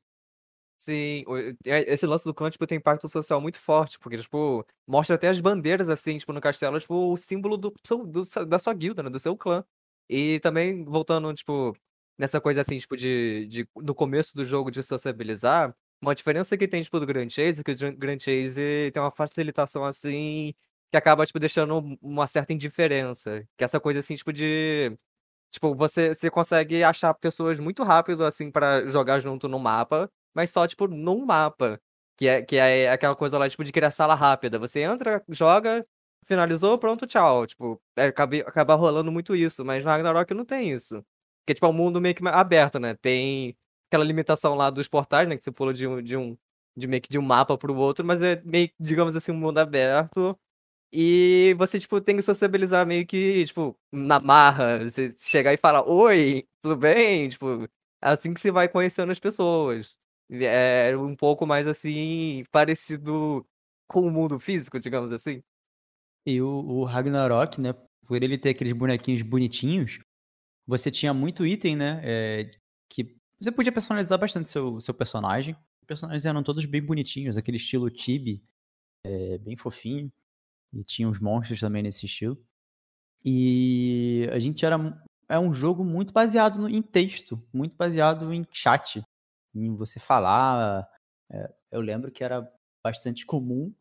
Sim, 0.82 1.24
e 1.66 1.72
esse 1.88 2.06
lance 2.06 2.24
do 2.26 2.34
clã, 2.34 2.50
tipo, 2.52 2.68
tem 2.68 2.78
impacto 2.78 3.10
social 3.10 3.42
muito 3.42 3.60
forte, 3.60 3.98
porque, 3.98 4.18
tipo, 4.18 4.64
mostra 4.88 5.16
até 5.16 5.28
as 5.28 5.40
bandeiras, 5.40 5.90
assim, 5.90 6.18
tipo, 6.20 6.32
no 6.32 6.40
castelo, 6.40 6.80
tipo, 6.80 7.12
o 7.14 7.18
símbolo 7.18 7.58
do 7.58 7.74
do 8.06 8.22
da 8.46 8.60
sua 8.60 8.74
guilda, 8.76 9.02
né, 9.02 9.10
do 9.10 9.20
seu 9.20 9.36
clã. 9.36 9.64
E 10.08 10.40
também 10.40 10.86
voltando, 10.86 11.34
tipo, 11.34 11.76
nessa 12.18 12.40
coisa, 12.40 12.62
assim, 12.62 12.78
tipo, 12.78 12.96
de 12.96 13.48
de 13.48 13.68
no 13.76 13.96
começo 13.96 14.36
do 14.36 14.46
jogo 14.46 14.70
de 14.70 14.84
sociabilizar, 14.84 15.76
uma 16.02 16.14
diferença 16.14 16.56
que 16.56 16.68
tem, 16.68 16.84
tipo, 16.84 17.00
do 17.00 17.08
Grand 17.08 17.30
Chase, 17.30 17.64
que 17.64 17.72
o 17.72 17.98
Grand 17.98 18.20
Chase 18.20 18.92
tem 18.94 19.02
uma 19.02 19.12
facilitação, 19.12 19.84
assim, 19.84 20.54
que 20.92 20.98
acaba, 20.98 21.26
tipo, 21.26 21.40
deixando 21.40 21.98
uma 22.02 22.28
certa 22.28 22.54
indiferença, 22.54 23.42
que 23.58 23.64
é 23.64 23.66
essa 23.66 23.80
coisa, 23.80 24.00
assim, 24.00 24.16
tipo 24.16 24.32
de 24.32 24.96
tipo, 25.52 25.76
você 25.76 26.14
você 26.14 26.30
consegue 26.32 26.84
achar 26.84 27.14
pessoas 27.16 27.60
muito 27.60 27.84
rápido, 27.84 28.26
assim, 28.26 28.52
pra 28.52 28.86
jogar 28.88 29.20
junto 29.20 29.48
no 29.50 29.60
mapa, 29.60 30.10
mas 30.38 30.52
só, 30.52 30.68
tipo, 30.68 30.88
num 30.88 31.26
mapa, 31.26 31.82
que 32.18 32.28
é 32.30 32.44
que 32.44 32.58
é 32.58 32.92
aquela 32.92 33.16
coisa 33.18 33.40
lá, 33.40 33.50
tipo, 33.50 33.66
de 33.66 33.74
criar 33.74 33.92
sala 33.92 34.16
rápida, 34.16 34.60
você 34.60 34.82
entra, 34.84 35.24
joga, 35.30 35.86
finalizou, 36.28 36.78
pronto, 36.80 37.08
tchau, 37.08 37.48
tipo, 37.48 37.82
eh, 37.98 38.08
acabe 38.08 38.42
acaba 38.42 38.76
rolando 38.76 39.12
muito 39.12 39.36
isso, 39.36 39.66
mas 39.66 39.86
Ragnarok 39.86 40.34
não 40.36 40.46
tem 40.46 40.72
isso. 40.72 41.04
Porque, 41.46 41.56
tipo, 41.56 41.66
é 41.68 41.70
um 41.70 41.74
mundo 41.74 42.02
meio 42.02 42.16
que 42.16 42.28
aberto, 42.30 42.80
né, 42.80 42.96
tem 42.96 43.58
aquela 43.90 44.06
limitação 44.06 44.56
lá 44.56 44.70
dos 44.70 44.88
portais, 44.90 45.28
né, 45.30 45.38
que 45.38 45.44
você 45.46 45.52
pula 45.52 45.74
de 45.74 45.88
um 45.88 46.02
de 46.04 46.18
um 46.18 46.38
de 46.78 46.88
meio 46.88 47.02
que 47.02 47.10
de 47.10 47.20
um 47.20 47.24
mapa 47.24 47.58
para 47.58 47.72
o 47.72 47.76
outro, 47.78 48.06
mas 48.06 48.22
é 48.22 48.42
meio 48.46 48.70
digamos 48.80 49.16
assim, 49.16 49.32
um 49.32 49.36
mundo 49.38 49.58
aberto, 49.60 50.38
e 50.94 51.56
você, 51.60 51.80
tipo, 51.80 52.00
tem 52.02 52.16
que 52.16 52.22
sociabilizar 52.24 52.86
meio 52.88 53.06
que, 53.08 53.46
tipo, 53.46 53.78
na 53.92 54.20
marra, 54.20 54.80
você 54.88 55.10
chegar 55.18 55.54
e 55.54 55.58
falar: 55.58 55.88
"Oi, 55.90 56.48
tudo 56.62 56.76
bem?", 56.78 57.30
tipo, 57.30 57.64
é 58.02 58.10
assim 58.10 58.34
que 58.34 58.40
você 58.42 58.52
vai 58.52 58.70
conhecendo 58.70 59.12
as 59.12 59.20
pessoas. 59.20 59.98
É 60.30 60.96
um 60.98 61.16
pouco 61.16 61.46
mais, 61.46 61.68
assim, 61.68 62.44
parecido 62.52 63.46
com 63.88 64.02
o 64.02 64.12
mundo 64.12 64.40
físico, 64.40 64.80
digamos 64.80 65.12
assim. 65.12 65.42
E 66.26 66.42
o 66.42 66.48
o 66.50 66.84
Ragnarok, 66.86 67.62
né, 67.62 67.74
por 68.08 68.22
ele 68.24 68.38
ter 68.38 68.50
aqueles 68.52 68.74
bonequinhos 68.74 69.22
bonitinhos, 69.24 70.00
você 70.68 70.92
tinha 70.92 71.14
muito 71.14 71.46
item, 71.46 71.76
né, 71.78 72.02
eh, 72.04 72.52
que 72.90 73.18
você 73.40 73.52
podia 73.52 73.72
personalizar 73.72 74.20
bastante 74.20 74.50
seu 74.50 74.82
seu 74.82 74.94
personagem. 74.94 75.56
Os 75.82 75.88
personagens 75.88 76.26
eram 76.26 76.44
todos 76.44 76.66
bem 76.66 76.84
bonitinhos, 76.84 77.38
aquele 77.38 77.58
estilo 77.58 77.90
Chibi, 77.96 78.44
eh, 79.06 79.38
bem 79.40 79.56
fofinho, 79.58 80.12
e 80.74 80.84
tinha 80.84 81.10
os 81.10 81.20
monstros 81.22 81.60
também 81.62 81.84
nesse 81.84 82.06
estilo. 82.08 82.38
E 83.26 84.28
a 84.32 84.40
gente 84.40 84.66
era. 84.66 84.78
É 85.30 85.38
um 85.40 85.54
jogo 85.54 85.84
muito 85.84 86.14
baseado 86.14 86.60
no, 86.60 86.70
em 86.70 86.82
texto, 86.82 87.42
muito 87.54 87.76
baseado 87.76 88.34
em 88.34 88.46
chat, 88.52 89.04
em 89.66 89.76
você 89.76 90.00
falar. 90.00 90.90
É, 91.32 91.54
eu 91.72 91.82
lembro 91.82 92.12
que 92.12 92.24
era 92.24 92.52
bastante 92.84 93.26
comum 93.26 93.74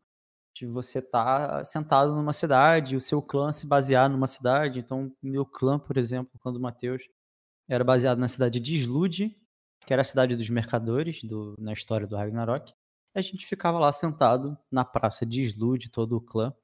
de 0.55 0.67
você 0.67 1.01
estar 1.01 1.49
tá 1.49 1.65
sentado 1.65 2.15
numa 2.15 2.33
cidade, 2.33 2.97
o 2.97 3.01
seu 3.01 3.21
clã 3.21 3.53
se 3.53 3.67
basear 3.67 4.09
numa 4.09 4.27
cidade. 4.27 4.79
Então, 4.79 5.13
meu 5.23 5.45
clã, 5.45 5.79
por 5.79 5.99
exemplo, 5.99 6.31
o 6.35 6.39
clã 6.39 6.53
do 6.53 6.61
Matheus, 6.61 7.03
era 7.69 7.85
baseado 7.85 8.19
na 8.19 8.29
cidade 8.29 8.59
de 8.59 8.77
Slude, 8.77 9.37
que 9.87 9.93
era 9.93 10.03
a 10.03 10.05
cidade 10.05 10.35
dos 10.35 10.49
mercadores 10.49 11.23
do, 11.23 11.55
na 11.59 11.73
história 11.73 12.07
do 12.07 12.17
Ragnarok. 12.17 12.73
A 13.15 13.21
gente 13.21 13.47
ficava 13.47 13.79
lá 13.79 13.93
sentado 13.93 14.57
na 14.71 14.85
praça 14.85 15.27
de 15.27 15.43
Slude, 15.43 15.91
todo 15.91 16.17
o 16.17 16.21
clã. 16.21 16.55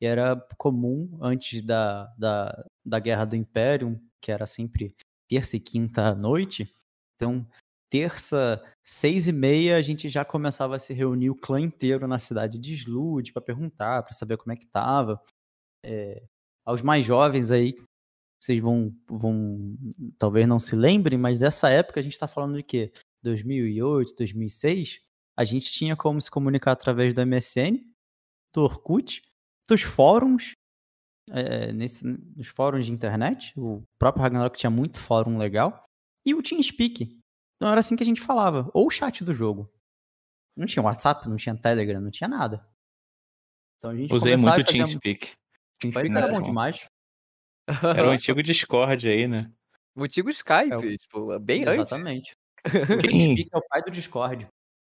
E 0.00 0.06
era 0.06 0.36
comum, 0.58 1.18
antes 1.20 1.62
da, 1.62 2.06
da, 2.18 2.66
da 2.84 2.98
Guerra 2.98 3.24
do 3.24 3.36
Império, 3.36 4.00
que 4.20 4.32
era 4.32 4.46
sempre 4.46 4.94
terça 5.28 5.56
e 5.56 5.60
quinta 5.60 6.08
à 6.08 6.14
noite. 6.14 6.74
Então, 7.14 7.46
terça, 7.94 8.60
seis 8.82 9.28
e 9.28 9.32
meia, 9.32 9.76
a 9.76 9.82
gente 9.82 10.08
já 10.08 10.24
começava 10.24 10.74
a 10.74 10.80
se 10.80 10.92
reunir 10.92 11.30
o 11.30 11.36
clã 11.36 11.60
inteiro 11.60 12.08
na 12.08 12.18
cidade 12.18 12.58
de 12.58 12.74
Slude 12.74 13.32
para 13.32 13.40
perguntar, 13.40 14.02
para 14.02 14.12
saber 14.12 14.36
como 14.36 14.52
é 14.52 14.56
que 14.56 14.66
tava. 14.66 15.22
É, 15.84 16.20
aos 16.64 16.82
mais 16.82 17.06
jovens 17.06 17.52
aí, 17.52 17.76
vocês 18.42 18.60
vão, 18.60 18.92
vão 19.08 19.76
talvez 20.18 20.44
não 20.44 20.58
se 20.58 20.74
lembrem, 20.74 21.16
mas 21.16 21.38
dessa 21.38 21.70
época 21.70 22.00
a 22.00 22.02
gente 22.02 22.14
está 22.14 22.26
falando 22.26 22.56
de 22.56 22.64
quê? 22.64 22.92
2008, 23.22 24.16
2006, 24.18 24.98
a 25.38 25.44
gente 25.44 25.70
tinha 25.70 25.94
como 25.94 26.20
se 26.20 26.28
comunicar 26.28 26.72
através 26.72 27.14
do 27.14 27.24
MSN, 27.24 27.78
do 28.52 28.62
Orkut, 28.62 29.22
dos 29.68 29.82
fóruns, 29.82 30.50
é, 31.30 31.72
nesse, 31.72 32.04
nos 32.04 32.48
fóruns 32.48 32.86
de 32.86 32.92
internet. 32.92 33.52
O 33.56 33.84
próprio 34.00 34.24
Ragnarok 34.24 34.58
tinha 34.58 34.70
muito 34.70 34.98
fórum 34.98 35.38
legal. 35.38 35.84
E 36.26 36.34
o 36.34 36.42
TeamSpeak. 36.42 37.22
Então 37.56 37.70
era 37.70 37.80
assim 37.80 37.96
que 37.96 38.02
a 38.02 38.06
gente 38.06 38.20
falava. 38.20 38.70
Ou 38.72 38.86
o 38.86 38.90
chat 38.90 39.24
do 39.24 39.32
jogo. 39.32 39.70
Não 40.56 40.66
tinha 40.66 40.82
WhatsApp, 40.82 41.28
não 41.28 41.36
tinha 41.36 41.56
Telegram, 41.56 42.00
não 42.00 42.10
tinha 42.10 42.28
nada. 42.28 42.66
Então 43.78 43.90
a 43.90 43.96
gente 43.96 44.12
Usei 44.12 44.36
muito 44.36 44.60
o 44.60 44.64
TeamSpeak. 44.64 45.32
TeamSpeak 45.78 46.16
era 46.16 46.28
bom 46.28 46.42
demais. 46.42 46.86
Era 47.96 48.08
o 48.08 48.10
antigo 48.10 48.42
Discord 48.42 49.08
aí, 49.08 49.26
né? 49.26 49.50
O 49.96 50.04
antigo 50.04 50.28
Skype, 50.28 50.72
é 50.72 50.76
o... 50.76 50.98
tipo, 50.98 51.38
bem 51.38 51.62
Exatamente. 51.66 52.32
antes. 52.32 52.44
O 52.90 52.98
TeamSpeak 52.98 53.48
é 53.52 53.58
o 53.58 53.68
pai 53.68 53.82
do 53.82 53.90
Discord. 53.90 54.48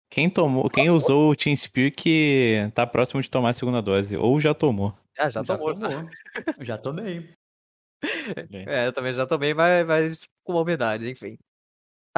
Quem 0.09 0.29
tomou, 0.29 0.69
quem 0.69 0.89
usou 0.89 1.31
o 1.31 1.35
TeamSpeak 1.35 2.71
tá 2.73 2.87
próximo 2.87 3.21
de 3.21 3.29
tomar 3.29 3.49
a 3.49 3.53
segunda 3.53 3.81
dose, 3.81 4.15
ou 4.15 4.39
já 4.39 4.53
tomou. 4.53 4.97
Ah, 5.17 5.29
já, 5.29 5.43
já 5.43 5.57
tomou. 5.57 5.73
tomou. 5.77 6.09
já 6.59 6.77
tomei. 6.77 7.29
É, 8.67 8.87
eu 8.87 8.93
também 8.93 9.13
já 9.13 9.25
tomei, 9.25 9.53
mas, 9.53 9.85
mas 9.85 10.27
com 10.43 10.53
uma 10.53 10.61
umidade, 10.61 11.09
enfim. 11.09 11.37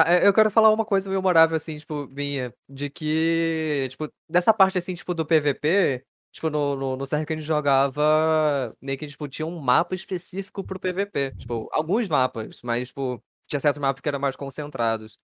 Ah, 0.06 0.18
eu 0.18 0.32
quero 0.32 0.50
falar 0.50 0.72
uma 0.72 0.84
coisa 0.84 1.08
memorável, 1.10 1.56
assim, 1.56 1.78
tipo, 1.78 2.06
minha, 2.08 2.54
de 2.68 2.90
que, 2.90 3.86
tipo, 3.90 4.08
dessa 4.28 4.52
parte, 4.54 4.78
assim, 4.78 4.94
tipo, 4.94 5.14
do 5.14 5.26
PVP, 5.26 6.04
Tipo, 6.32 6.48
no, 6.48 6.76
no, 6.76 6.96
no 6.96 7.06
que 7.06 7.14
a 7.14 7.18
gente 7.36 7.40
jogava, 7.40 8.72
meio 8.80 8.96
que, 8.96 9.06
tipo, 9.06 9.26
tinha 9.28 9.46
um 9.46 9.58
mapa 9.58 9.94
específico 9.94 10.62
pro 10.64 10.78
PVP. 10.78 11.32
Tipo, 11.36 11.68
alguns 11.72 12.08
mapas, 12.08 12.60
mas, 12.62 12.88
tipo, 12.88 13.22
tinha 13.48 13.58
certos 13.58 13.80
mapas 13.80 14.00
que 14.00 14.08
eram 14.08 14.20
mais 14.20 14.36
concentrados. 14.36 15.18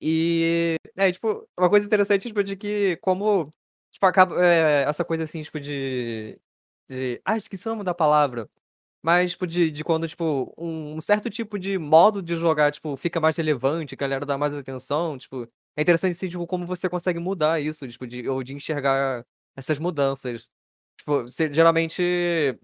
E, 0.00 0.76
é, 0.96 1.12
tipo, 1.12 1.48
uma 1.58 1.70
coisa 1.70 1.86
interessante, 1.86 2.28
tipo, 2.28 2.44
de 2.44 2.56
que 2.56 2.96
como, 2.98 3.50
tipo, 3.92 4.06
acaba, 4.06 4.44
é, 4.44 4.84
essa 4.88 5.04
coisa, 5.04 5.24
assim, 5.24 5.42
tipo, 5.42 5.60
de, 5.60 6.38
de... 6.88 7.20
Ah, 7.24 7.36
esqueci 7.36 7.66
o 7.68 7.72
nome 7.72 7.84
da 7.84 7.94
palavra. 7.94 8.48
Mas, 9.06 9.30
tipo, 9.30 9.46
de, 9.46 9.70
de 9.70 9.84
quando, 9.84 10.08
tipo, 10.08 10.52
um, 10.58 11.00
certo 11.00 11.30
tipo 11.30 11.60
de 11.60 11.78
modo 11.78 12.20
de 12.20 12.34
jogar, 12.36 12.72
tipo, 12.72 12.96
fica 12.96 13.20
mais 13.20 13.36
relevante, 13.36 13.94
a 13.94 13.96
galera 13.96 14.26
dá 14.26 14.36
mais 14.36 14.52
atenção, 14.52 15.16
tipo... 15.16 15.48
É 15.76 15.82
interessante, 15.82 16.10
assim, 16.10 16.28
tipo, 16.28 16.44
como 16.44 16.66
você 16.66 16.88
consegue 16.88 17.20
mudar 17.20 17.60
isso, 17.60 17.86
tipo, 17.86 18.04
de, 18.04 18.28
ou 18.28 18.42
de 18.42 18.52
enxergar 18.54 19.24
essas 19.54 19.78
mudanças. 19.78 20.48
Tipo, 20.98 21.24
geralmente, 21.52 22.02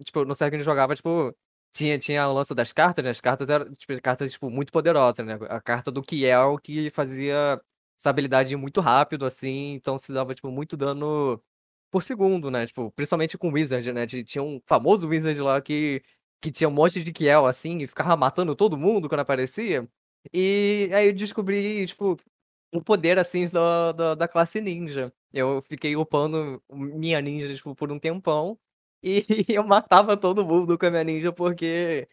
tipo, 0.03 0.25
no 0.25 0.35
Serg 0.35 0.59
jogava, 0.59 0.93
tipo, 0.95 1.33
tinha, 1.73 1.97
tinha 1.97 2.27
o 2.27 2.33
lance 2.33 2.53
das 2.53 2.73
cartas, 2.73 3.05
né? 3.05 3.11
As 3.11 3.21
cartas 3.21 3.47
eram, 3.49 3.71
tipo, 3.73 4.01
cartas, 4.01 4.31
tipo, 4.33 4.49
muito 4.49 4.73
poderosas, 4.73 5.25
né? 5.25 5.35
A 5.49 5.61
carta 5.61 5.89
do 5.91 6.01
Kiel 6.03 6.57
que 6.61 6.89
fazia 6.89 7.61
essa 7.97 8.09
habilidade 8.09 8.53
muito 8.57 8.81
rápido, 8.81 9.25
assim, 9.25 9.75
então 9.75 9.97
se 9.97 10.11
dava, 10.11 10.35
tipo, 10.35 10.51
muito 10.51 10.75
dano 10.75 11.41
por 11.91 12.03
segundo, 12.03 12.51
né? 12.51 12.65
Tipo, 12.65 12.91
principalmente 12.91 13.37
com 13.37 13.51
Wizard, 13.51 13.93
né? 13.93 14.05
Tinha 14.07 14.43
um 14.43 14.59
famoso 14.65 15.07
Wizard 15.07 15.39
lá 15.41 15.61
que, 15.61 16.01
que 16.43 16.51
tinha 16.51 16.67
um 16.69 16.71
monte 16.73 17.03
de 17.03 17.13
Kiel, 17.13 17.45
assim, 17.47 17.79
e 17.81 17.87
ficava 17.87 18.17
matando 18.17 18.55
todo 18.55 18.77
mundo 18.77 19.07
quando 19.09 19.21
aparecia. 19.21 19.87
E 20.33 20.89
aí 20.93 21.07
eu 21.07 21.13
descobri, 21.13 21.85
tipo, 21.87 22.17
o 22.73 22.81
poder, 22.83 23.19
assim, 23.19 23.47
da, 23.49 23.91
da, 23.93 24.15
da 24.15 24.27
classe 24.27 24.61
ninja. 24.61 25.13
Eu 25.33 25.61
fiquei 25.61 25.95
upando 25.95 26.61
minha 26.71 27.21
ninja, 27.21 27.53
tipo, 27.55 27.75
por 27.75 27.91
um 27.91 27.99
tempão. 27.99 28.59
E 29.03 29.23
eu 29.49 29.65
matava 29.67 30.17
todo 30.17 30.45
mundo 30.45 30.77
com 30.77 30.85
a 30.85 30.91
minha 30.91 31.03
ninja 31.03 31.31
porque 31.33 32.07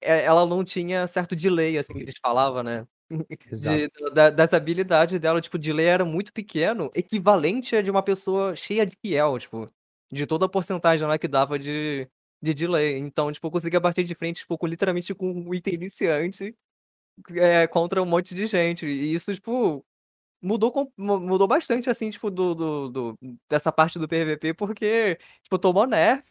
ela 0.00 0.46
não 0.46 0.64
tinha 0.64 1.06
certo 1.08 1.36
delay, 1.36 1.78
assim, 1.78 1.94
que 1.94 2.00
eles 2.00 2.18
falavam, 2.22 2.62
né? 2.62 2.86
De, 3.52 3.88
da, 4.14 4.30
dessa 4.30 4.56
habilidade 4.56 5.18
dela, 5.18 5.40
tipo, 5.40 5.56
o 5.56 5.60
delay 5.60 5.86
era 5.86 6.04
muito 6.04 6.32
pequeno, 6.32 6.90
equivalente 6.94 7.76
a 7.76 7.82
de 7.82 7.90
uma 7.90 8.02
pessoa 8.02 8.56
cheia 8.56 8.84
de 8.86 8.96
fiel, 9.04 9.38
tipo, 9.38 9.66
de 10.12 10.26
toda 10.26 10.46
a 10.46 10.48
porcentagem 10.48 11.06
lá 11.06 11.18
que 11.18 11.28
dava 11.28 11.58
de, 11.58 12.08
de 12.42 12.54
delay. 12.54 12.98
Então, 12.98 13.32
tipo, 13.32 13.46
eu 13.46 13.50
conseguia 13.50 13.80
bater 13.80 14.04
de 14.04 14.14
frente, 14.14 14.38
tipo, 14.40 14.56
com, 14.58 14.66
literalmente 14.66 15.14
com 15.14 15.30
um 15.32 15.54
item 15.54 15.74
iniciante 15.74 16.54
é, 17.34 17.66
contra 17.66 18.02
um 18.02 18.06
monte 18.06 18.34
de 18.34 18.46
gente. 18.46 18.86
E 18.86 19.14
isso, 19.14 19.32
tipo, 19.34 19.84
mudou, 20.40 20.92
mudou 20.96 21.48
bastante, 21.48 21.90
assim, 21.90 22.10
tipo, 22.10 22.30
do, 22.30 22.54
do, 22.54 22.88
do, 22.90 23.18
dessa 23.48 23.72
parte 23.72 23.98
do 23.98 24.06
PVP, 24.08 24.54
porque, 24.54 25.18
tipo, 25.42 25.58
tomou 25.58 25.86
nerf 25.86 26.28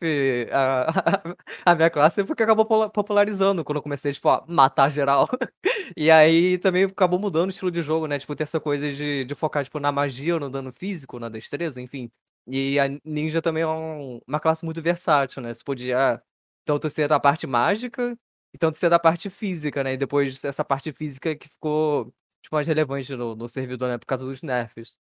a, 0.51 1.35
a, 1.71 1.75
minha 1.75 1.89
classe, 1.89 2.23
porque 2.23 2.43
acabou 2.43 2.65
popularizando 2.89 3.63
quando 3.63 3.77
eu 3.77 3.81
comecei, 3.83 4.13
tipo, 4.13 4.29
a 4.29 4.43
matar 4.47 4.89
geral. 4.89 5.27
e 5.97 6.09
aí 6.11 6.57
também 6.59 6.85
acabou 6.85 7.19
mudando 7.19 7.47
o 7.47 7.49
estilo 7.51 7.71
de 7.71 7.81
jogo, 7.81 8.07
né? 8.07 8.19
Tipo, 8.19 8.35
ter 8.35 8.43
essa 8.43 8.59
coisa 8.59 8.91
de, 8.93 9.25
de 9.25 9.35
focar, 9.35 9.63
tipo, 9.63 9.79
na 9.79 9.91
magia 9.91 10.35
ou 10.35 10.39
no 10.39 10.49
dano 10.49 10.71
físico, 10.71 11.19
na 11.19 11.29
destreza, 11.29 11.81
enfim. 11.81 12.11
E 12.47 12.79
a 12.79 12.85
ninja 13.03 13.41
também 13.41 13.63
é 13.63 13.67
um, 13.67 14.19
uma 14.27 14.39
classe 14.39 14.63
muito 14.63 14.81
versátil, 14.81 15.41
né? 15.41 15.53
Você 15.53 15.63
podia 15.63 16.21
tanto 16.63 16.89
ser 16.89 17.07
da 17.07 17.19
parte 17.19 17.47
mágica 17.47 18.17
e 18.53 18.57
tanto 18.57 18.77
ser 18.77 18.89
da 18.89 18.99
parte 18.99 19.29
física, 19.29 19.83
né? 19.83 19.93
E 19.93 19.97
depois 19.97 20.43
essa 20.43 20.63
parte 20.63 20.91
física 20.91 21.35
que 21.35 21.47
ficou 21.49 22.13
tipo, 22.41 22.55
mais 22.55 22.67
relevante 22.67 23.15
no, 23.15 23.35
no 23.35 23.49
servidor, 23.49 23.89
né? 23.89 23.97
Por 23.97 24.05
causa 24.05 24.25
dos 24.25 24.43
nerfs. 24.43 24.95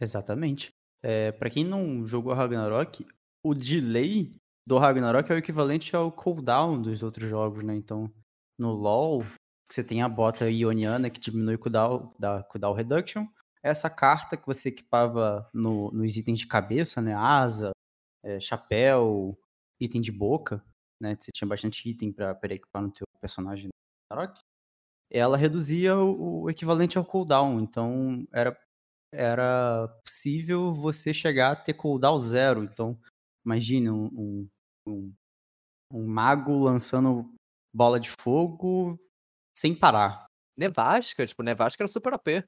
Exatamente. 0.00 0.72
É, 1.02 1.32
para 1.32 1.50
quem 1.50 1.64
não 1.64 2.06
jogou 2.06 2.32
Ragnarok, 2.32 3.06
o 3.42 3.54
delay 3.54 4.32
do 4.66 4.78
Ragnarok 4.78 5.30
é 5.30 5.34
o 5.34 5.38
equivalente 5.38 5.96
ao 5.96 6.12
cooldown 6.12 6.80
dos 6.80 7.02
outros 7.02 7.28
jogos, 7.28 7.64
né? 7.64 7.74
Então, 7.74 8.12
no 8.58 8.72
LoL, 8.72 9.24
você 9.68 9.82
tem 9.82 10.02
a 10.02 10.08
bota 10.08 10.48
ioniana 10.50 11.10
que 11.10 11.18
diminui 11.18 11.54
o 11.54 11.58
cooldown, 11.58 12.12
da 12.18 12.42
cooldown 12.44 12.74
reduction. 12.74 13.26
Essa 13.62 13.88
carta 13.88 14.36
que 14.36 14.46
você 14.46 14.70
equipava 14.70 15.48
no, 15.52 15.90
nos 15.92 16.16
itens 16.16 16.40
de 16.40 16.46
cabeça, 16.46 17.00
né? 17.00 17.14
Asa, 17.14 17.70
é, 18.24 18.40
chapéu, 18.40 19.38
item 19.80 20.00
de 20.00 20.10
boca, 20.10 20.64
né? 21.00 21.16
Você 21.18 21.30
tinha 21.32 21.48
bastante 21.48 21.88
item 21.88 22.12
para 22.12 22.36
equipar 22.50 22.82
no 22.82 22.90
teu 22.90 23.06
personagem 23.20 23.68
Ragnarok 24.10 24.40
ela 25.12 25.36
reduzia 25.36 25.96
o, 25.96 26.44
o 26.44 26.50
equivalente 26.50 26.96
ao 26.96 27.04
cooldown. 27.04 27.60
Então, 27.60 28.26
era, 28.32 28.58
era 29.12 29.88
possível 30.04 30.72
você 30.74 31.12
chegar 31.12 31.52
a 31.52 31.56
ter 31.56 31.74
cooldown 31.74 32.16
zero. 32.18 32.64
Então, 32.64 32.98
imagine 33.44 33.90
um, 33.90 34.48
um, 34.86 35.12
um 35.92 36.06
mago 36.06 36.58
lançando 36.58 37.30
bola 37.74 38.00
de 38.00 38.10
fogo 38.10 38.98
sem 39.58 39.74
parar. 39.74 40.24
Nevasca, 40.56 41.26
tipo, 41.26 41.42
Nevasca 41.42 41.82
era 41.82 41.88
super 41.88 42.14
AP. 42.14 42.44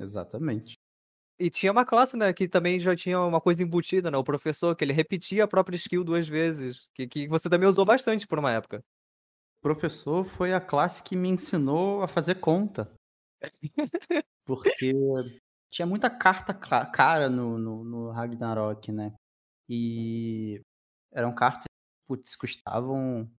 Exatamente. 0.00 0.74
E 1.38 1.48
tinha 1.50 1.72
uma 1.72 1.86
classe, 1.86 2.16
né, 2.16 2.32
que 2.32 2.48
também 2.48 2.78
já 2.78 2.94
tinha 2.94 3.20
uma 3.20 3.40
coisa 3.40 3.62
embutida, 3.62 4.10
né? 4.10 4.18
O 4.18 4.24
professor, 4.24 4.76
que 4.76 4.84
ele 4.84 4.92
repetia 4.92 5.44
a 5.44 5.48
própria 5.48 5.76
skill 5.76 6.04
duas 6.04 6.28
vezes. 6.28 6.86
Que, 6.94 7.06
que 7.06 7.28
você 7.28 7.48
também 7.48 7.68
usou 7.68 7.84
bastante 7.84 8.26
por 8.26 8.38
uma 8.38 8.52
época 8.52 8.82
professor 9.60 10.24
foi 10.24 10.52
a 10.52 10.60
classe 10.60 11.02
que 11.02 11.16
me 11.16 11.28
ensinou 11.28 12.02
a 12.02 12.08
fazer 12.08 12.36
conta. 12.36 12.92
Porque 14.46 14.92
tinha 15.70 15.86
muita 15.86 16.10
carta 16.10 16.52
cara 16.54 17.28
no, 17.28 17.58
no, 17.58 17.84
no 17.84 18.10
Ragnarok, 18.10 18.90
né? 18.90 19.14
E 19.68 20.60
eram 21.12 21.34
cartas 21.34 21.64
que, 21.64 22.06
putz, 22.08 22.34
custavam 22.36 23.30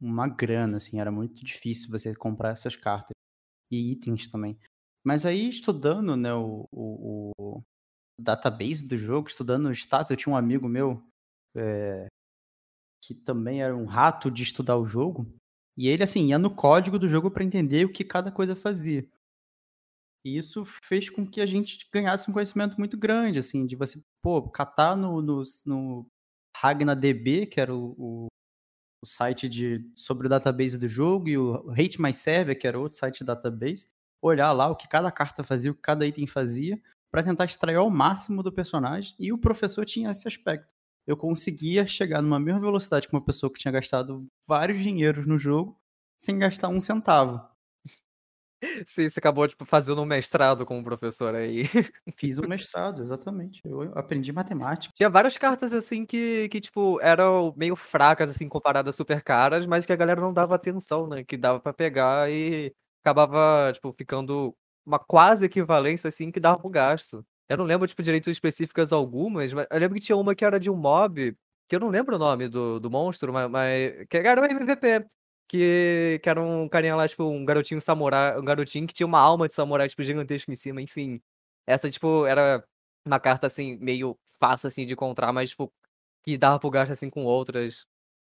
uma 0.00 0.28
grana, 0.28 0.76
assim, 0.76 1.00
era 1.00 1.10
muito 1.10 1.44
difícil 1.44 1.90
você 1.90 2.14
comprar 2.14 2.50
essas 2.50 2.76
cartas. 2.76 3.12
E 3.70 3.92
itens 3.92 4.28
também. 4.28 4.58
Mas 5.06 5.24
aí, 5.24 5.48
estudando, 5.48 6.16
né, 6.16 6.34
o, 6.34 6.66
o, 6.72 7.30
o 7.38 7.62
database 8.18 8.84
do 8.84 8.96
jogo, 8.96 9.28
estudando 9.28 9.68
os 9.68 9.78
status, 9.78 10.10
eu 10.10 10.16
tinha 10.16 10.32
um 10.32 10.36
amigo 10.36 10.68
meu 10.68 11.00
é, 11.54 12.08
que 13.00 13.14
também 13.14 13.62
era 13.62 13.76
um 13.76 13.84
rato 13.84 14.28
de 14.28 14.42
estudar 14.42 14.76
o 14.76 14.84
jogo, 14.84 15.32
e 15.78 15.86
ele, 15.86 16.02
assim, 16.02 16.26
ia 16.30 16.40
no 16.40 16.52
código 16.52 16.98
do 16.98 17.08
jogo 17.08 17.30
para 17.30 17.44
entender 17.44 17.84
o 17.84 17.92
que 17.92 18.02
cada 18.02 18.32
coisa 18.32 18.56
fazia. 18.56 19.08
E 20.24 20.36
isso 20.36 20.64
fez 20.84 21.08
com 21.08 21.24
que 21.24 21.40
a 21.40 21.46
gente 21.46 21.88
ganhasse 21.92 22.28
um 22.28 22.32
conhecimento 22.32 22.76
muito 22.76 22.98
grande, 22.98 23.38
assim, 23.38 23.64
de 23.64 23.76
você, 23.76 24.02
pô, 24.20 24.50
catar 24.50 24.96
no, 24.96 25.22
no, 25.22 25.44
no 25.64 26.06
RagnaDB, 26.56 27.46
que 27.46 27.60
era 27.60 27.72
o, 27.72 27.94
o, 27.96 28.26
o, 29.04 29.06
site 29.06 29.48
de, 29.48 29.88
sobre 29.94 30.26
o 30.26 30.30
database 30.30 30.76
do 30.76 30.88
jogo, 30.88 31.28
e 31.28 31.38
o 31.38 31.70
Hate 31.70 32.02
My 32.02 32.12
Server, 32.12 32.58
que 32.58 32.66
era 32.66 32.76
outro 32.76 32.98
site 32.98 33.18
de 33.18 33.24
database, 33.24 33.86
olhar 34.26 34.52
lá 34.52 34.68
o 34.68 34.76
que 34.76 34.88
cada 34.88 35.10
carta 35.10 35.42
fazia, 35.44 35.70
o 35.70 35.74
que 35.74 35.82
cada 35.82 36.06
item 36.06 36.26
fazia, 36.26 36.80
para 37.10 37.22
tentar 37.22 37.44
extrair 37.46 37.76
ao 37.76 37.90
máximo 37.90 38.42
do 38.42 38.52
personagem, 38.52 39.14
e 39.18 39.32
o 39.32 39.38
professor 39.38 39.84
tinha 39.84 40.10
esse 40.10 40.26
aspecto 40.28 40.74
eu 41.06 41.16
conseguia 41.16 41.86
chegar 41.86 42.20
numa 42.20 42.40
mesma 42.40 42.60
velocidade 42.60 43.06
que 43.06 43.14
uma 43.14 43.24
pessoa 43.24 43.52
que 43.52 43.58
tinha 43.58 43.72
gastado 43.72 44.26
vários 44.46 44.82
dinheiros 44.82 45.26
no 45.26 45.38
jogo 45.38 45.78
sem 46.18 46.38
gastar 46.38 46.68
um 46.68 46.80
centavo. 46.80 47.40
Sim, 48.86 49.08
você 49.08 49.18
acabou, 49.20 49.46
tipo, 49.46 49.64
fazendo 49.66 50.00
um 50.00 50.06
mestrado 50.06 50.64
como 50.64 50.82
professor 50.82 51.34
aí. 51.34 51.64
Fiz 52.18 52.38
um 52.38 52.48
mestrado, 52.48 53.02
exatamente. 53.02 53.60
Eu 53.64 53.92
aprendi 53.94 54.32
matemática. 54.32 54.92
Tinha 54.96 55.10
várias 55.10 55.36
cartas, 55.36 55.72
assim, 55.74 56.06
que, 56.06 56.48
que 56.48 56.60
tipo, 56.60 56.98
eram 57.02 57.54
meio 57.56 57.76
fracas, 57.76 58.30
assim, 58.30 58.48
comparadas 58.48 58.96
super 58.96 59.22
caras, 59.22 59.66
mas 59.66 59.84
que 59.84 59.92
a 59.92 59.96
galera 59.96 60.20
não 60.20 60.32
dava 60.32 60.54
atenção, 60.54 61.06
né? 61.06 61.22
Que 61.22 61.36
dava 61.36 61.60
para 61.60 61.72
pegar 61.72 62.30
e 62.30 62.74
acabava, 63.06 63.72
tipo, 63.72 63.92
ficando 63.92 64.56
uma 64.84 64.98
quase 64.98 65.46
equivalência, 65.46 66.08
assim, 66.08 66.30
que 66.30 66.40
dava 66.40 66.58
pro 66.58 66.68
gasto. 66.70 67.24
Eu 67.48 67.56
não 67.56 67.64
lembro, 67.64 67.86
tipo, 67.86 68.02
direito 68.02 68.30
específicas 68.30 68.92
algumas, 68.92 69.52
mas 69.52 69.66
eu 69.70 69.78
lembro 69.78 69.94
que 69.94 70.00
tinha 70.00 70.16
uma 70.16 70.34
que 70.34 70.44
era 70.44 70.58
de 70.58 70.70
um 70.70 70.76
mob, 70.76 71.36
que 71.68 71.76
eu 71.76 71.80
não 71.80 71.88
lembro 71.88 72.16
o 72.16 72.18
nome 72.18 72.48
do, 72.48 72.80
do 72.80 72.90
monstro, 72.90 73.32
mas, 73.32 73.50
mas 73.50 74.06
que 74.08 74.16
era 74.18 74.40
um 74.40 74.44
MVP. 74.44 75.06
Que, 75.48 76.18
que 76.22 76.28
era 76.28 76.42
um 76.42 76.68
carinha 76.68 76.96
lá, 76.96 77.06
tipo, 77.06 77.22
um 77.24 77.44
garotinho 77.44 77.80
samurai, 77.80 78.36
um 78.38 78.44
garotinho 78.44 78.84
que 78.86 78.92
tinha 78.94 79.06
uma 79.06 79.20
alma 79.20 79.46
de 79.46 79.54
samurai, 79.54 79.88
tipo, 79.88 80.02
gigantesca 80.02 80.52
em 80.52 80.56
cima, 80.56 80.82
enfim. 80.82 81.20
Essa, 81.66 81.88
tipo, 81.90 82.26
era 82.26 82.64
uma 83.04 83.20
carta, 83.20 83.46
assim, 83.46 83.76
meio 83.76 84.18
fácil, 84.40 84.66
assim, 84.68 84.84
de 84.86 84.94
encontrar, 84.94 85.32
mas, 85.32 85.50
tipo, 85.50 85.72
que 86.24 86.36
dava 86.38 86.58
pro 86.60 86.70
gasto, 86.70 86.92
assim, 86.92 87.10
com 87.10 87.24
outras. 87.24 87.86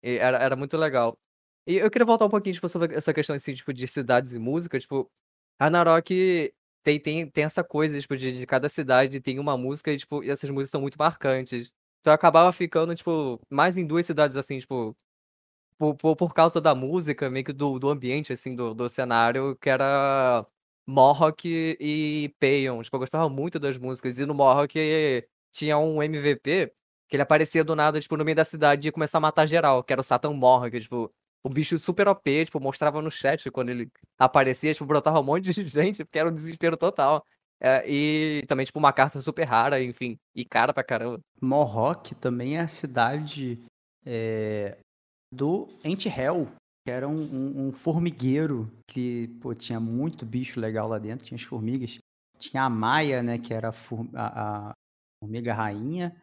E 0.02 0.16
era, 0.18 0.38
era 0.38 0.56
muito 0.56 0.76
legal. 0.78 1.18
E 1.68 1.76
eu 1.76 1.90
queria 1.90 2.06
voltar 2.06 2.24
um 2.24 2.30
pouquinho, 2.30 2.54
tipo, 2.54 2.66
sobre 2.66 2.96
essa 2.96 3.12
questão, 3.12 3.36
assim, 3.36 3.52
tipo, 3.54 3.74
de 3.74 3.86
cidades 3.86 4.32
e 4.34 4.38
música, 4.38 4.80
tipo, 4.80 5.10
Ragnarok 5.60 6.54
tem, 6.82 6.98
tem, 6.98 7.30
tem 7.30 7.44
essa 7.44 7.62
coisa, 7.62 8.00
tipo, 8.00 8.16
de, 8.16 8.38
de 8.38 8.46
cada 8.46 8.70
cidade 8.70 9.20
tem 9.20 9.38
uma 9.38 9.54
música 9.58 9.92
e, 9.92 9.98
tipo, 9.98 10.24
e 10.24 10.30
essas 10.30 10.48
músicas 10.48 10.70
são 10.70 10.80
muito 10.80 10.96
marcantes. 10.98 11.74
Então 12.00 12.12
eu 12.12 12.14
acabava 12.14 12.50
ficando, 12.52 12.94
tipo, 12.94 13.38
mais 13.50 13.76
em 13.76 13.86
duas 13.86 14.06
cidades, 14.06 14.34
assim, 14.36 14.58
tipo, 14.58 14.96
por, 15.78 15.94
por, 15.96 16.16
por 16.16 16.34
causa 16.34 16.60
da 16.60 16.74
música, 16.74 17.30
meio 17.30 17.44
que 17.44 17.52
do, 17.52 17.78
do 17.78 17.90
ambiente, 17.90 18.32
assim, 18.32 18.54
do, 18.56 18.74
do 18.74 18.88
cenário, 18.90 19.56
que 19.56 19.70
era 19.70 20.46
Mohawk 20.86 21.42
e 21.80 22.34
Payon. 22.40 22.82
Tipo, 22.82 22.96
eu 22.96 23.00
gostava 23.00 23.28
muito 23.28 23.58
das 23.60 23.78
músicas. 23.78 24.18
E 24.18 24.26
no 24.26 24.34
Mohawk 24.34 24.74
tinha 25.52 25.78
um 25.78 26.02
MVP 26.02 26.72
que 27.08 27.16
ele 27.16 27.22
aparecia 27.22 27.64
do 27.64 27.76
nada, 27.76 28.00
tipo, 28.00 28.16
no 28.16 28.24
meio 28.24 28.36
da 28.36 28.44
cidade 28.44 28.86
e 28.86 28.88
ia 28.88 28.92
começar 28.92 29.18
a 29.18 29.20
matar 29.20 29.46
geral, 29.46 29.82
que 29.84 29.92
era 29.92 30.00
o 30.00 30.04
Satan 30.04 30.32
Mohawk, 30.34 30.80
tipo, 30.80 31.12
o 31.48 31.50
bicho 31.50 31.78
super 31.78 32.06
OP, 32.08 32.44
tipo, 32.44 32.60
mostrava 32.60 33.00
no 33.00 33.10
chat 33.10 33.50
quando 33.50 33.70
ele 33.70 33.90
aparecia, 34.18 34.74
tipo, 34.74 34.84
brotava 34.84 35.18
um 35.18 35.22
monte 35.22 35.50
de 35.50 35.52
gente, 35.66 36.04
porque 36.04 36.18
era 36.18 36.28
um 36.28 36.34
desespero 36.34 36.76
total. 36.76 37.24
É, 37.58 37.82
e 37.88 38.44
também, 38.46 38.66
tipo, 38.66 38.78
uma 38.78 38.92
carta 38.92 39.18
super 39.20 39.44
rara, 39.44 39.82
enfim, 39.82 40.18
e 40.36 40.44
cara 40.44 40.74
pra 40.74 40.84
caramba. 40.84 41.18
Mohawk 41.40 42.14
também 42.16 42.58
é 42.58 42.60
a 42.60 42.68
cidade 42.68 43.58
é, 44.04 44.76
do 45.32 45.68
Ant-Hell, 45.84 46.46
que 46.86 46.90
era 46.90 47.08
um, 47.08 47.22
um, 47.22 47.66
um, 47.66 47.72
formigueiro 47.72 48.70
que, 48.86 49.28
pô, 49.40 49.54
tinha 49.54 49.80
muito 49.80 50.26
bicho 50.26 50.60
legal 50.60 50.86
lá 50.86 50.98
dentro, 50.98 51.26
tinha 51.26 51.36
as 51.36 51.42
formigas. 51.42 51.98
Tinha 52.38 52.64
a 52.64 52.70
Maia, 52.70 53.22
né, 53.22 53.38
que 53.38 53.52
era 53.52 53.70
a, 54.14 54.68
a, 54.68 54.72
formiga 55.20 55.54
rainha, 55.54 56.14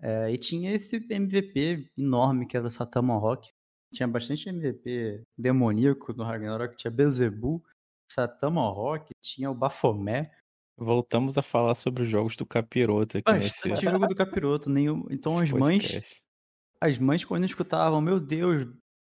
é, 0.00 0.32
e 0.32 0.38
tinha 0.38 0.72
esse 0.72 0.96
MVP 0.96 1.90
enorme 1.98 2.46
que 2.46 2.56
era 2.56 2.66
o 2.66 2.70
Satan 2.70 3.02
Mohawk. 3.02 3.50
Tinha 3.92 4.06
bastante 4.06 4.48
MVP 4.48 5.22
demoníaco 5.36 6.12
no 6.12 6.24
Ragnarok, 6.24 6.76
tinha 6.76 6.90
Beelzebub, 6.90 7.62
Satama 8.10 8.62
Rock, 8.70 9.10
tinha 9.20 9.50
o 9.50 9.54
Baphomet. 9.54 10.30
Voltamos 10.76 11.36
a 11.36 11.42
falar 11.42 11.74
sobre 11.74 12.04
os 12.04 12.08
jogos 12.08 12.36
do 12.36 12.46
Capiroto 12.46 13.18
aqui 13.18 13.30
Bastante 13.30 13.68
nesse... 13.70 13.84
jogo 13.90 14.06
do 14.06 14.14
Capiroto, 14.14 14.70
nenhum. 14.70 15.06
Então 15.10 15.38
as 15.38 15.50
podcast. 15.50 15.96
mães. 15.96 16.22
As 16.80 16.98
mães, 16.98 17.24
quando 17.24 17.44
escutavam, 17.44 18.00
meu 18.00 18.18
Deus, 18.18 18.66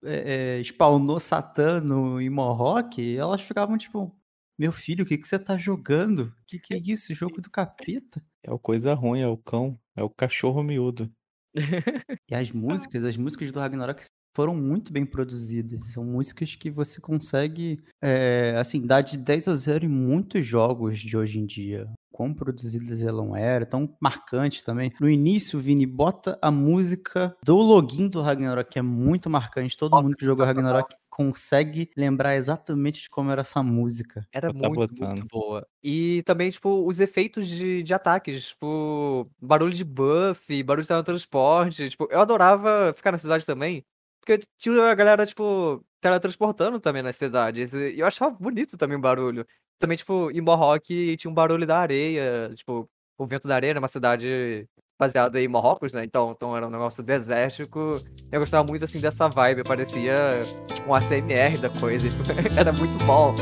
é, 0.04 0.58
é, 0.58 0.62
spawnou 0.62 1.18
Satã 1.18 1.80
no 1.80 2.20
Imorrock, 2.20 3.16
elas 3.16 3.42
ficavam 3.42 3.76
tipo, 3.76 4.14
meu 4.58 4.70
filho, 4.70 5.04
o 5.04 5.06
que, 5.06 5.18
que 5.18 5.26
você 5.26 5.38
tá 5.38 5.58
jogando? 5.58 6.20
O 6.20 6.44
que, 6.46 6.58
que 6.58 6.74
é 6.74 6.78
isso? 6.78 7.14
Jogo 7.14 7.40
do 7.40 7.50
capeta? 7.50 8.24
É 8.42 8.52
o 8.52 8.58
coisa 8.58 8.94
ruim, 8.94 9.20
é 9.20 9.28
o 9.28 9.36
cão, 9.36 9.78
é 9.96 10.02
o 10.02 10.10
cachorro 10.10 10.62
miúdo. 10.62 11.12
e 12.30 12.34
as 12.34 12.52
músicas, 12.52 13.02
as 13.02 13.16
músicas 13.16 13.50
do 13.50 13.58
Ragnarok 13.58 14.02
foram 14.36 14.54
muito 14.54 14.92
bem 14.92 15.06
produzidas. 15.06 15.92
São 15.94 16.04
músicas 16.04 16.54
que 16.54 16.70
você 16.70 17.00
consegue, 17.00 17.82
é, 18.02 18.54
assim, 18.58 18.82
dar 18.82 19.00
de 19.00 19.16
10 19.16 19.48
a 19.48 19.56
0 19.56 19.86
em 19.86 19.88
muitos 19.88 20.46
jogos 20.46 20.98
de 20.98 21.16
hoje 21.16 21.38
em 21.38 21.46
dia. 21.46 21.88
Quão 22.12 22.34
produzidas 22.34 23.02
elas 23.02 23.34
eram, 23.34 23.66
tão 23.66 23.96
marcantes 23.98 24.62
também. 24.62 24.92
No 25.00 25.08
início, 25.08 25.58
Vini, 25.58 25.86
bota 25.86 26.38
a 26.42 26.50
música 26.50 27.34
do 27.42 27.56
login 27.56 28.08
do 28.08 28.20
Ragnarok, 28.20 28.70
que 28.70 28.78
é 28.78 28.82
muito 28.82 29.30
marcante. 29.30 29.74
Todo 29.74 29.92
Nossa, 29.92 30.02
mundo 30.02 30.16
que 30.16 30.26
jogou 30.26 30.44
Ragnarok 30.44 30.94
consegue 31.08 31.90
lembrar 31.96 32.36
exatamente 32.36 33.02
de 33.02 33.08
como 33.08 33.30
era 33.30 33.40
essa 33.40 33.62
música. 33.62 34.26
Era 34.30 34.52
muito, 34.52 35.02
muito 35.02 35.26
boa. 35.30 35.66
E 35.82 36.22
também, 36.26 36.50
tipo, 36.50 36.86
os 36.86 37.00
efeitos 37.00 37.46
de, 37.46 37.82
de 37.82 37.94
ataques, 37.94 38.48
tipo, 38.48 39.30
barulho 39.40 39.72
de 39.72 39.84
buff, 39.84 40.62
barulho 40.62 40.82
de 40.82 40.88
teletransporte. 40.88 41.88
Tipo, 41.88 42.06
eu 42.10 42.20
adorava 42.20 42.92
ficar 42.94 43.12
na 43.12 43.18
cidade 43.18 43.46
também. 43.46 43.82
Porque 44.26 44.44
tinha 44.58 44.90
a 44.90 44.94
galera, 44.94 45.24
tipo, 45.24 45.84
teletransportando 46.00 46.80
também 46.80 47.00
nas 47.00 47.14
cidades. 47.14 47.72
E 47.72 48.00
eu 48.00 48.06
achava 48.06 48.34
bonito 48.34 48.76
também 48.76 48.98
o 48.98 49.00
barulho. 49.00 49.46
Também, 49.78 49.96
tipo, 49.96 50.32
em 50.32 50.40
Mohawk 50.40 51.16
tinha 51.16 51.30
um 51.30 51.34
barulho 51.34 51.64
da 51.64 51.78
areia, 51.78 52.50
tipo, 52.56 52.90
o 53.16 53.26
vento 53.26 53.46
da 53.46 53.54
areia 53.54 53.70
era 53.70 53.78
uma 53.78 53.86
cidade 53.86 54.68
baseada 54.98 55.40
em 55.40 55.46
Marrocos, 55.46 55.92
né? 55.92 56.02
Então, 56.02 56.32
então 56.32 56.56
era 56.56 56.66
um 56.66 56.70
negócio 56.70 57.04
desértico. 57.04 58.00
Eu 58.32 58.40
gostava 58.40 58.66
muito, 58.68 58.84
assim, 58.84 59.00
dessa 59.00 59.28
vibe. 59.28 59.62
Parecia 59.62 60.40
tipo, 60.66 60.90
um 60.90 60.94
ACMR 60.94 61.58
da 61.58 61.70
coisa. 61.70 62.08
Tipo, 62.10 62.58
era 62.58 62.72
muito 62.72 63.04
bom. 63.04 63.32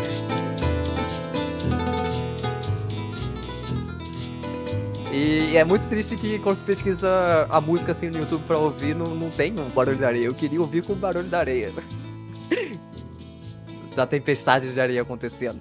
E 5.16 5.57
é 5.57 5.62
muito 5.62 5.88
triste 5.88 6.16
que 6.16 6.40
quando 6.40 6.57
você 6.57 6.64
pesquisa 6.64 7.46
a 7.48 7.61
música 7.61 7.92
assim 7.92 8.11
no 8.11 8.18
YouTube 8.18 8.42
pra 8.48 8.59
ouvir, 8.59 8.96
não, 8.96 9.07
não 9.14 9.31
tem 9.31 9.53
um 9.53 9.70
barulho 9.70 9.96
da 9.96 10.09
areia. 10.09 10.24
Eu 10.24 10.35
queria 10.35 10.61
ouvir 10.61 10.85
com 10.85 10.92
o 10.92 10.96
barulho 10.96 11.29
da 11.29 11.38
areia. 11.38 11.72
da 13.94 14.05
tempestade 14.05 14.74
de 14.74 14.81
areia 14.81 15.03
acontecendo. 15.03 15.61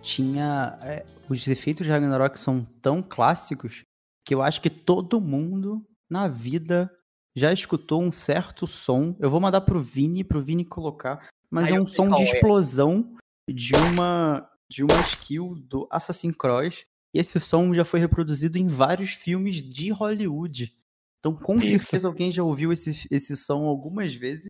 Tinha. 0.00 0.78
É, 0.82 1.04
os 1.28 1.44
efeitos 1.48 1.84
de 1.84 1.90
Ragnarok 1.90 2.38
são 2.38 2.64
tão 2.80 3.02
clássicos 3.02 3.82
que 4.24 4.32
eu 4.32 4.40
acho 4.40 4.60
que 4.60 4.70
todo 4.70 5.20
mundo 5.20 5.84
na 6.08 6.28
vida 6.28 6.88
já 7.34 7.52
escutou 7.52 8.00
um 8.00 8.12
certo 8.12 8.64
som. 8.64 9.16
Eu 9.18 9.28
vou 9.28 9.40
mandar 9.40 9.62
pro 9.62 9.80
Vini, 9.80 10.22
pro 10.22 10.40
Vini 10.40 10.64
colocar, 10.64 11.26
mas 11.50 11.68
é 11.68 11.80
um 11.80 11.84
som 11.84 12.10
de 12.10 12.22
é. 12.22 12.24
explosão 12.26 13.16
de 13.50 13.74
uma 13.74 14.48
de 14.70 14.84
uma 14.84 15.00
skill 15.00 15.56
do 15.68 15.88
Assassin's 15.90 16.36
Cross 16.36 16.84
esse 17.14 17.38
som 17.38 17.72
já 17.72 17.84
foi 17.84 18.00
reproduzido 18.00 18.58
em 18.58 18.66
vários 18.66 19.10
filmes 19.10 19.62
de 19.62 19.90
Hollywood. 19.90 20.76
Então, 21.20 21.34
com 21.34 21.58
Isso. 21.58 21.86
certeza, 21.86 22.08
alguém 22.08 22.32
já 22.32 22.42
ouviu 22.42 22.72
esse, 22.72 23.06
esse 23.10 23.36
som 23.36 23.62
algumas 23.62 24.14
vezes. 24.14 24.48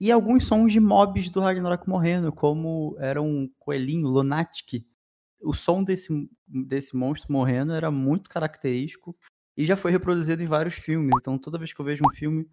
E 0.00 0.10
alguns 0.10 0.46
sons 0.46 0.72
de 0.72 0.80
mobs 0.80 1.30
do 1.30 1.40
Ragnarok 1.40 1.88
morrendo, 1.88 2.32
como 2.32 2.96
era 2.98 3.22
um 3.22 3.48
coelhinho, 3.58 4.08
Lunatic. 4.08 4.84
O 5.40 5.52
som 5.52 5.84
desse, 5.84 6.08
desse 6.46 6.96
monstro 6.96 7.32
morrendo 7.32 7.72
era 7.72 7.90
muito 7.90 8.28
característico 8.28 9.16
e 9.56 9.64
já 9.64 9.76
foi 9.76 9.92
reproduzido 9.92 10.42
em 10.42 10.46
vários 10.46 10.74
filmes. 10.74 11.14
Então, 11.20 11.38
toda 11.38 11.58
vez 11.58 11.72
que 11.72 11.80
eu 11.80 11.84
vejo 11.84 12.02
um 12.04 12.14
filme, 12.14 12.48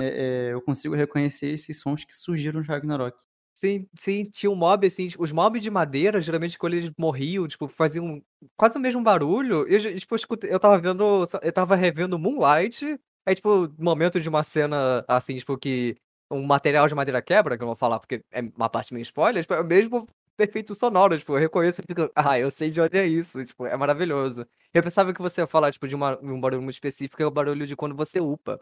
é, 0.00 0.06
é, 0.06 0.52
eu 0.52 0.62
consigo 0.62 0.94
reconhecer 0.94 1.48
esses 1.48 1.78
sons 1.80 2.04
que 2.04 2.16
surgiram 2.16 2.60
no 2.60 2.66
Ragnarok. 2.66 3.26
Sim, 3.60 3.86
sim, 3.94 4.24
tinha 4.24 4.50
um 4.50 4.54
mob, 4.54 4.86
assim, 4.86 5.06
os 5.18 5.32
mobs 5.32 5.60
de 5.60 5.70
madeira, 5.70 6.18
geralmente 6.18 6.58
quando 6.58 6.72
eles 6.72 6.90
morriam, 6.98 7.46
tipo, 7.46 7.68
faziam 7.68 8.22
quase 8.56 8.78
o 8.78 8.80
mesmo 8.80 9.02
barulho. 9.02 9.68
Eu, 9.68 9.98
tipo, 9.98 10.14
eu, 10.14 10.16
escutei, 10.16 10.50
eu 10.50 10.58
tava 10.58 10.78
vendo, 10.78 11.26
eu 11.42 11.52
tava 11.52 11.76
revendo 11.76 12.18
Moonlight, 12.18 12.98
aí, 13.26 13.34
tipo, 13.34 13.70
momento 13.78 14.18
de 14.18 14.30
uma 14.30 14.42
cena, 14.42 15.04
assim, 15.06 15.36
tipo, 15.36 15.58
que 15.58 15.94
um 16.30 16.42
material 16.42 16.88
de 16.88 16.94
madeira 16.94 17.20
quebra, 17.20 17.58
que 17.58 17.62
eu 17.62 17.66
não 17.66 17.74
vou 17.74 17.76
falar 17.76 18.00
porque 18.00 18.24
é 18.32 18.40
uma 18.56 18.70
parte 18.70 18.94
meio 18.94 19.02
spoiler, 19.02 19.42
tipo, 19.42 19.52
é 19.52 19.60
o 19.60 19.64
mesmo 19.64 20.06
efeito 20.38 20.74
sonoro, 20.74 21.18
tipo, 21.18 21.34
eu 21.34 21.38
reconheço 21.38 21.82
e 21.82 21.84
fico, 21.86 22.10
ah, 22.16 22.38
eu 22.38 22.50
sei 22.50 22.70
de 22.70 22.80
onde 22.80 22.96
é 22.96 23.06
isso, 23.06 23.44
tipo, 23.44 23.66
é 23.66 23.76
maravilhoso. 23.76 24.46
Eu 24.72 24.82
pensava 24.82 25.12
que 25.12 25.20
você 25.20 25.42
ia 25.42 25.46
falar, 25.46 25.70
tipo, 25.70 25.86
de 25.86 25.94
uma, 25.94 26.18
um 26.22 26.40
barulho 26.40 26.62
muito 26.62 26.76
específico, 26.76 27.22
é 27.22 27.26
o 27.26 27.30
barulho 27.30 27.66
de 27.66 27.76
quando 27.76 27.94
você 27.94 28.20
upa. 28.20 28.58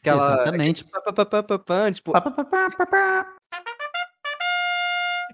Aquela, 0.00 0.34
Exatamente. 0.34 0.82
aquele 0.82 0.90
pá, 0.90 1.00
pá, 1.00 1.24
pá, 1.24 1.42
pá, 1.42 1.58
pá, 1.58 1.92
tipo, 1.92 2.12
Pá, 2.12 2.20
pá, 2.20 2.30
pá, 2.30 2.44
pá, 2.44 2.70
pá, 2.70 2.86
pá. 2.86 3.36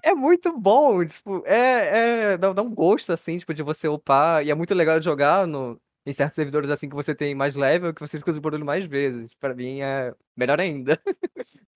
É 0.03 0.13
muito 0.13 0.57
bom, 0.57 1.05
tipo, 1.05 1.43
é, 1.45 2.33
é 2.33 2.37
dá, 2.37 2.53
dá 2.53 2.61
um 2.61 2.73
gosto, 2.73 3.11
assim, 3.11 3.37
tipo, 3.37 3.53
de 3.53 3.63
você 3.63 3.87
upar, 3.87 4.45
e 4.45 4.51
é 4.51 4.55
muito 4.55 4.73
legal 4.73 5.01
jogar 5.01 5.47
no, 5.47 5.79
em 6.05 6.13
certos 6.13 6.35
servidores, 6.35 6.69
assim, 6.69 6.89
que 6.89 6.95
você 6.95 7.13
tem 7.13 7.35
mais 7.35 7.55
level, 7.55 7.93
que 7.93 8.01
você 8.01 8.17
escuta 8.17 8.37
o 8.37 8.41
barulho 8.41 8.65
mais 8.65 8.85
vezes. 8.85 9.33
Pra 9.35 9.53
mim, 9.53 9.81
é 9.81 10.13
melhor 10.35 10.59
ainda. 10.59 10.99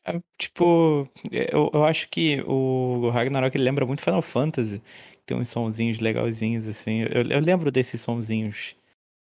É, 0.07 0.21
tipo, 0.37 1.09
eu, 1.31 1.71
eu 1.73 1.83
acho 1.83 2.07
que 2.09 2.39
o 2.41 3.09
Ragnarok 3.09 3.57
lembra 3.57 3.85
muito 3.87 4.03
Final 4.03 4.21
Fantasy. 4.21 4.79
Tem 5.25 5.35
uns 5.35 5.49
sonzinhos 5.49 5.99
legalzinhos, 5.99 6.67
assim. 6.67 7.01
Eu, 7.01 7.23
eu 7.23 7.39
lembro 7.39 7.71
desses 7.71 8.01
sonzinhos. 8.01 8.75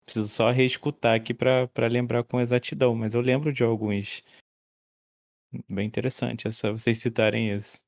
Preciso 0.05 0.27
só 0.27 0.51
reescutar 0.51 1.15
aqui 1.15 1.33
pra 1.33 1.69
lembrar 1.89 2.25
com 2.25 2.41
exatidão, 2.41 2.95
mas 2.97 3.15
eu 3.15 3.21
lembro 3.21 3.53
de 3.53 3.63
alguns. 3.63 4.25
Bem 5.69 5.87
interessante 5.87 6.49
essa, 6.49 6.73
vocês 6.73 6.99
citarem 6.99 7.51
isso. 7.55 7.81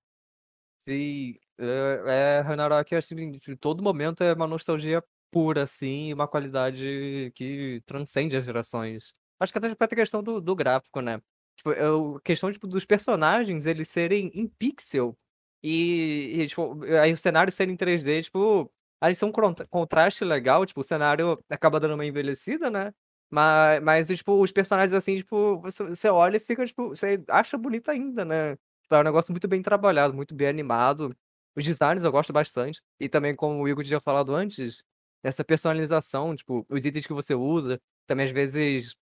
Sim, 0.86 1.38
é, 1.58 2.36
é 2.38 2.40
Ragnarok, 2.40 2.94
assim, 2.94 3.38
todo 3.58 3.82
momento 3.82 4.22
é 4.22 4.34
uma 4.34 4.46
nostalgia 4.46 5.02
pura, 5.30 5.62
assim, 5.62 6.12
uma 6.12 6.28
qualidade 6.28 7.32
que 7.34 7.82
transcende 7.86 8.36
as 8.36 8.44
gerações. 8.44 9.12
Acho 9.40 9.50
que 9.52 9.58
até 9.58 9.68
a 9.72 9.88
questão 9.96 10.22
do, 10.22 10.40
do 10.42 10.54
gráfico, 10.54 11.00
né? 11.00 11.20
Tipo, 11.56 11.72
eu, 11.72 12.20
questão 12.22 12.52
tipo, 12.52 12.66
dos 12.66 12.84
personagens 12.84 13.64
eles 13.64 13.88
serem 13.88 14.30
em 14.34 14.46
pixel 14.46 15.16
e, 15.62 16.34
e, 16.42 16.46
tipo, 16.48 16.78
aí 17.00 17.12
o 17.12 17.16
cenário 17.18 17.50
ser 17.52 17.68
em 17.70 17.76
3D, 17.76 18.22
tipo, 18.22 18.70
aí 19.00 19.14
são 19.14 19.30
um 19.30 19.32
contra- 19.32 19.66
contraste 19.68 20.22
legal, 20.24 20.66
tipo, 20.66 20.80
o 20.80 20.84
cenário 20.84 21.42
acaba 21.48 21.80
dando 21.80 21.94
uma 21.94 22.04
envelhecida, 22.04 22.68
né? 22.70 22.92
Mas, 23.30 23.82
mas 23.82 24.08
tipo, 24.08 24.38
os 24.40 24.52
personagens 24.52 24.92
assim, 24.92 25.16
tipo, 25.16 25.58
você, 25.62 25.82
você 25.84 26.08
olha 26.10 26.36
e 26.36 26.40
fica, 26.40 26.64
tipo, 26.66 26.88
você 26.90 27.24
acha 27.28 27.56
bonito 27.56 27.90
ainda, 27.90 28.22
né? 28.24 28.56
Tipo, 28.84 28.94
é 28.96 29.00
um 29.00 29.04
negócio 29.04 29.32
muito 29.32 29.48
bem 29.48 29.62
trabalhado, 29.62 30.14
muito 30.14 30.34
bem 30.34 30.46
animado. 30.48 31.16
Os 31.56 31.64
designs 31.64 32.04
eu 32.04 32.12
gosto 32.12 32.32
bastante. 32.32 32.82
E 33.00 33.08
também, 33.08 33.34
como 33.34 33.62
o 33.62 33.68
Igor 33.68 33.82
tinha 33.84 34.00
falado 34.00 34.34
antes, 34.34 34.84
essa 35.22 35.42
personalização, 35.44 36.36
tipo, 36.36 36.66
os 36.68 36.84
itens 36.84 37.06
que 37.06 37.12
você 37.14 37.34
usa, 37.34 37.80
também 38.06 38.26
às 38.26 38.32
vezes 38.32 38.94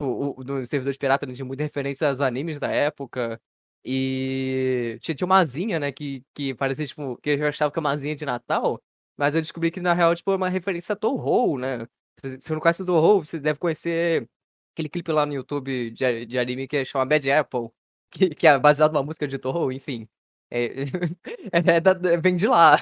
o, 0.00 0.40
o, 0.40 0.44
no 0.44 0.66
servidor 0.66 0.92
de 0.92 0.98
pirata 0.98 1.26
né, 1.26 1.32
tinha 1.34 1.44
muita 1.44 1.62
referência 1.62 2.08
aos 2.08 2.20
animes 2.20 2.60
da 2.60 2.70
época. 2.70 3.40
E 3.84 4.98
tinha, 5.00 5.14
tinha 5.14 5.26
uma 5.26 5.38
asinha, 5.38 5.78
né, 5.80 5.90
que, 5.90 6.22
que 6.34 6.54
parecia, 6.54 6.86
tipo, 6.86 7.16
que 7.18 7.30
eu 7.30 7.46
achava 7.48 7.72
que 7.72 7.78
era 7.78 7.80
uma 7.80 7.92
asinha 7.92 8.14
de 8.14 8.26
Natal, 8.26 8.80
mas 9.16 9.34
eu 9.34 9.40
descobri 9.40 9.70
que 9.70 9.80
na 9.80 9.94
real, 9.94 10.14
tipo, 10.14 10.30
é 10.32 10.36
uma 10.36 10.48
referência 10.50 10.92
a 10.92 10.96
Toho, 10.96 11.58
né? 11.58 11.86
Se 12.24 12.40
você 12.40 12.52
não 12.52 12.60
conhece 12.60 12.84
Toho, 12.84 13.24
você 13.24 13.40
deve 13.40 13.58
conhecer 13.58 14.28
aquele 14.74 14.88
clipe 14.88 15.10
lá 15.12 15.24
no 15.26 15.32
YouTube 15.34 15.90
de, 15.90 16.26
de 16.26 16.38
anime 16.38 16.68
que 16.68 16.84
chama 16.84 17.06
Bad 17.06 17.30
Apple, 17.30 17.70
que, 18.10 18.30
que 18.30 18.46
é 18.46 18.58
baseado 18.58 18.92
numa 18.92 19.02
música 19.04 19.26
de 19.28 19.38
Toho, 19.38 19.72
enfim. 19.72 20.08
É, 20.50 20.66
é 21.76 21.80
da- 21.80 21.94
vem 22.20 22.36
de 22.36 22.46
lá. 22.48 22.76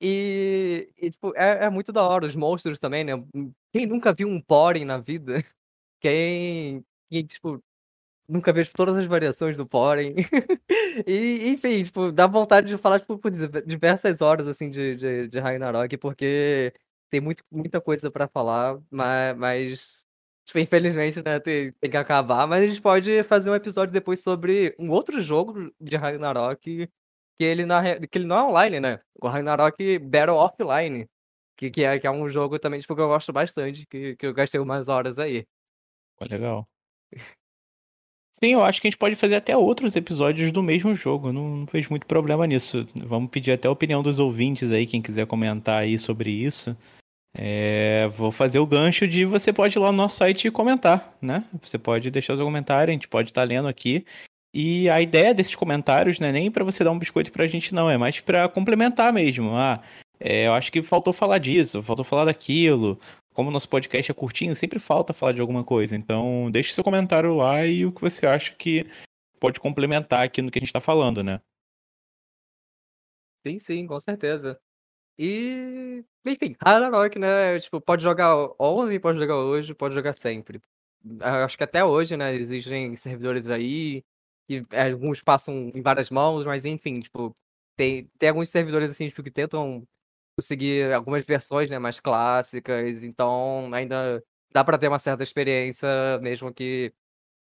E, 0.00 0.90
e, 0.98 1.10
tipo, 1.10 1.32
é, 1.36 1.66
é 1.66 1.70
muito 1.70 1.92
da 1.92 2.02
hora, 2.06 2.26
os 2.26 2.36
monstros 2.36 2.78
também, 2.78 3.04
né? 3.04 3.12
Quem 3.72 3.86
nunca 3.86 4.12
viu 4.14 4.28
um 4.28 4.40
Poren 4.40 4.84
na 4.84 4.98
vida? 4.98 5.36
Quem, 6.00 6.84
quem, 7.10 7.24
tipo, 7.26 7.62
nunca 8.28 8.52
viu 8.52 8.64
tipo, 8.64 8.76
todas 8.76 8.96
as 8.98 9.06
variações 9.06 9.56
do 9.58 9.66
Poren? 9.66 10.14
E, 11.06 11.50
enfim, 11.50 11.84
tipo, 11.84 12.12
dá 12.12 12.26
vontade 12.26 12.68
de 12.68 12.78
falar, 12.78 13.00
tipo, 13.00 13.18
por 13.18 13.30
diversas 13.66 14.20
horas, 14.22 14.48
assim, 14.48 14.70
de, 14.70 14.96
de, 14.96 15.28
de 15.28 15.40
Ragnarok, 15.40 15.96
porque 15.98 16.72
tem 17.10 17.20
muito, 17.20 17.44
muita 17.50 17.80
coisa 17.80 18.10
pra 18.10 18.28
falar, 18.28 18.78
mas, 18.90 19.36
mas 19.36 20.05
tipo, 20.46 20.58
infelizmente, 20.60 21.20
né, 21.22 21.40
tem, 21.40 21.72
tem 21.72 21.90
que 21.90 21.96
acabar, 21.96 22.46
mas 22.46 22.62
a 22.62 22.68
gente 22.68 22.80
pode 22.80 23.22
fazer 23.24 23.50
um 23.50 23.54
episódio 23.54 23.92
depois 23.92 24.20
sobre 24.20 24.74
um 24.78 24.90
outro 24.90 25.20
jogo 25.20 25.72
de 25.80 25.96
Ragnarok, 25.96 26.88
que 27.38 27.44
ele, 27.44 27.64
re- 27.64 28.06
que 28.06 28.16
ele 28.16 28.26
não 28.26 28.36
é 28.36 28.42
online, 28.44 28.80
né? 28.80 29.00
O 29.20 29.28
Ragnarok 29.28 29.98
Battle 29.98 30.36
Offline, 30.36 31.06
que, 31.56 31.70
que, 31.70 31.84
é, 31.84 31.98
que 31.98 32.06
é 32.06 32.10
um 32.10 32.28
jogo 32.30 32.58
também, 32.58 32.80
tipo, 32.80 32.94
que 32.94 33.00
eu 33.02 33.08
gosto 33.08 33.32
bastante, 33.32 33.86
que, 33.86 34.16
que 34.16 34.26
eu 34.26 34.32
gastei 34.32 34.60
umas 34.60 34.88
horas 34.88 35.18
aí. 35.18 35.44
Legal. 36.20 36.66
Sim, 38.32 38.52
eu 38.52 38.62
acho 38.62 38.80
que 38.80 38.86
a 38.86 38.90
gente 38.90 38.98
pode 38.98 39.16
fazer 39.16 39.36
até 39.36 39.56
outros 39.56 39.96
episódios 39.96 40.52
do 40.52 40.62
mesmo 40.62 40.94
jogo. 40.94 41.32
Não, 41.32 41.56
não 41.56 41.66
vejo 41.66 41.88
muito 41.90 42.06
problema 42.06 42.46
nisso. 42.46 42.86
Vamos 42.94 43.30
pedir 43.30 43.52
até 43.52 43.66
a 43.66 43.70
opinião 43.70 44.02
dos 44.02 44.18
ouvintes 44.18 44.70
aí, 44.72 44.86
quem 44.86 45.00
quiser 45.00 45.26
comentar 45.26 45.80
aí 45.80 45.98
sobre 45.98 46.30
isso. 46.30 46.76
É, 47.38 48.08
vou 48.08 48.32
fazer 48.32 48.58
o 48.58 48.66
gancho 48.66 49.06
de 49.06 49.26
você 49.26 49.52
pode 49.52 49.76
ir 49.76 49.80
lá 49.80 49.92
no 49.92 49.98
nosso 49.98 50.16
site 50.16 50.48
e 50.48 50.50
comentar, 50.50 51.14
né? 51.20 51.44
Você 51.60 51.78
pode 51.78 52.10
deixar 52.10 52.34
seu 52.34 52.44
comentário, 52.44 52.90
a 52.90 52.94
gente 52.94 53.08
pode 53.08 53.28
estar 53.28 53.42
lendo 53.42 53.68
aqui. 53.68 54.06
E 54.54 54.88
a 54.88 55.02
ideia 55.02 55.34
desses 55.34 55.54
comentários 55.54 56.18
não 56.18 56.28
é 56.28 56.32
nem 56.32 56.50
para 56.50 56.64
você 56.64 56.82
dar 56.82 56.90
um 56.90 56.98
biscoito 56.98 57.30
pra 57.30 57.46
gente, 57.46 57.74
não, 57.74 57.90
é 57.90 57.98
mais 57.98 58.20
para 58.20 58.48
complementar 58.48 59.12
mesmo. 59.12 59.54
Ah, 59.54 59.82
é, 60.18 60.46
eu 60.46 60.54
acho 60.54 60.72
que 60.72 60.82
faltou 60.82 61.12
falar 61.12 61.36
disso, 61.36 61.82
faltou 61.82 62.04
falar 62.06 62.24
daquilo. 62.24 62.98
Como 63.34 63.50
o 63.50 63.52
nosso 63.52 63.68
podcast 63.68 64.10
é 64.10 64.14
curtinho, 64.14 64.56
sempre 64.56 64.78
falta 64.78 65.12
falar 65.12 65.32
de 65.32 65.42
alguma 65.42 65.62
coisa. 65.62 65.94
Então, 65.94 66.50
deixe 66.50 66.72
seu 66.72 66.82
comentário 66.82 67.36
lá 67.36 67.66
e 67.66 67.84
o 67.84 67.92
que 67.92 68.00
você 68.00 68.26
acha 68.26 68.54
que 68.54 68.86
pode 69.38 69.60
complementar 69.60 70.24
aqui 70.24 70.40
no 70.40 70.50
que 70.50 70.58
a 70.58 70.60
gente 70.60 70.72
tá 70.72 70.80
falando, 70.80 71.22
né? 71.22 71.38
Sim, 73.46 73.58
sim, 73.58 73.86
com 73.86 74.00
certeza. 74.00 74.58
E, 75.18 76.04
enfim, 76.26 76.54
Ragnarok, 76.62 77.18
né? 77.18 77.58
Tipo, 77.58 77.80
pode 77.80 78.02
jogar 78.02 78.34
ontem, 78.58 79.00
pode 79.00 79.18
jogar 79.18 79.36
hoje, 79.36 79.74
pode 79.74 79.94
jogar 79.94 80.12
sempre. 80.12 80.60
Ah, 81.20 81.44
Acho 81.44 81.56
que 81.56 81.64
até 81.64 81.84
hoje, 81.84 82.16
né? 82.16 82.34
Existem 82.34 82.94
servidores 82.96 83.48
aí, 83.48 84.04
que 84.48 84.64
é, 84.70 84.90
alguns 84.90 85.22
passam 85.22 85.70
em 85.74 85.80
várias 85.82 86.10
mãos, 86.10 86.44
mas 86.44 86.64
enfim, 86.64 87.00
tipo, 87.00 87.34
tem, 87.76 88.10
tem 88.18 88.28
alguns 88.28 88.50
servidores 88.50 88.90
assim, 88.90 89.08
tipo, 89.08 89.22
que 89.22 89.30
tentam 89.30 89.86
conseguir 90.38 90.92
algumas 90.92 91.24
versões, 91.24 91.70
né, 91.70 91.78
mais 91.78 92.00
clássicas, 92.00 93.02
então 93.04 93.72
ainda 93.74 94.22
dá 94.52 94.62
pra 94.64 94.78
ter 94.78 94.88
uma 94.88 94.98
certa 94.98 95.22
experiência, 95.22 95.88
mesmo 96.22 96.52
que 96.52 96.92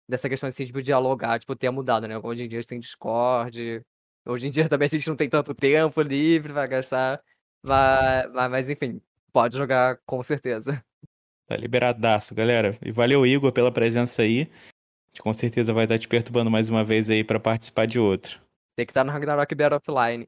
dessa 0.09 0.29
questão 0.29 0.47
assim, 0.49 0.65
tipo, 0.65 0.81
dialogar, 0.81 1.39
tipo, 1.39 1.55
tenha 1.55 1.71
mudado, 1.71 2.07
né? 2.07 2.17
Hoje 2.23 2.43
em 2.43 2.47
dia 2.47 2.59
a 2.59 2.61
gente 2.61 2.69
tem 2.69 2.79
Discord, 2.79 3.81
hoje 4.25 4.47
em 4.47 4.51
dia 4.51 4.67
também 4.69 4.85
a 4.87 4.89
gente 4.89 5.07
não 5.07 5.15
tem 5.15 5.29
tanto 5.29 5.53
tempo 5.53 6.01
livre 6.01 6.53
pra 6.53 6.65
gastar, 6.67 7.21
mas, 7.63 8.31
mas, 8.31 8.51
mas 8.51 8.69
enfim, 8.69 9.01
pode 9.31 9.57
jogar 9.57 9.99
com 10.05 10.21
certeza. 10.23 10.83
Tá 11.47 11.55
liberadaço, 11.57 12.33
galera. 12.33 12.77
E 12.81 12.91
valeu, 12.91 13.25
Igor, 13.25 13.51
pela 13.51 13.71
presença 13.71 14.21
aí. 14.21 14.41
A 14.41 15.13
gente 15.13 15.21
com 15.21 15.33
certeza 15.33 15.73
vai 15.73 15.83
estar 15.83 15.99
te 15.99 16.07
perturbando 16.07 16.49
mais 16.49 16.69
uma 16.69 16.83
vez 16.83 17.09
aí 17.09 17.23
pra 17.23 17.39
participar 17.39 17.85
de 17.85 17.99
outro. 17.99 18.39
Tem 18.75 18.85
que 18.85 18.91
estar 18.91 19.03
no 19.03 19.11
Ragnarok 19.11 19.53
Battle 19.53 19.77
Offline. 19.77 20.27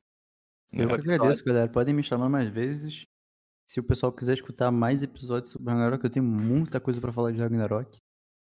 Eu 0.73 0.87
que 0.87 0.93
agradeço, 0.95 1.45
galera. 1.45 1.69
Podem 1.69 1.93
me 1.93 2.03
chamar 2.03 2.29
mais 2.29 2.49
vezes. 2.49 3.05
Se 3.69 3.79
o 3.79 3.83
pessoal 3.83 4.11
quiser 4.11 4.33
escutar 4.33 4.69
mais 4.71 5.01
episódios 5.01 5.51
sobre 5.51 5.71
Ragnarok, 5.71 6.03
eu 6.03 6.09
tenho 6.09 6.25
muita 6.25 6.79
coisa 6.79 6.99
pra 6.99 7.13
falar 7.13 7.31
de 7.31 7.39
Ragnarok. 7.39 7.97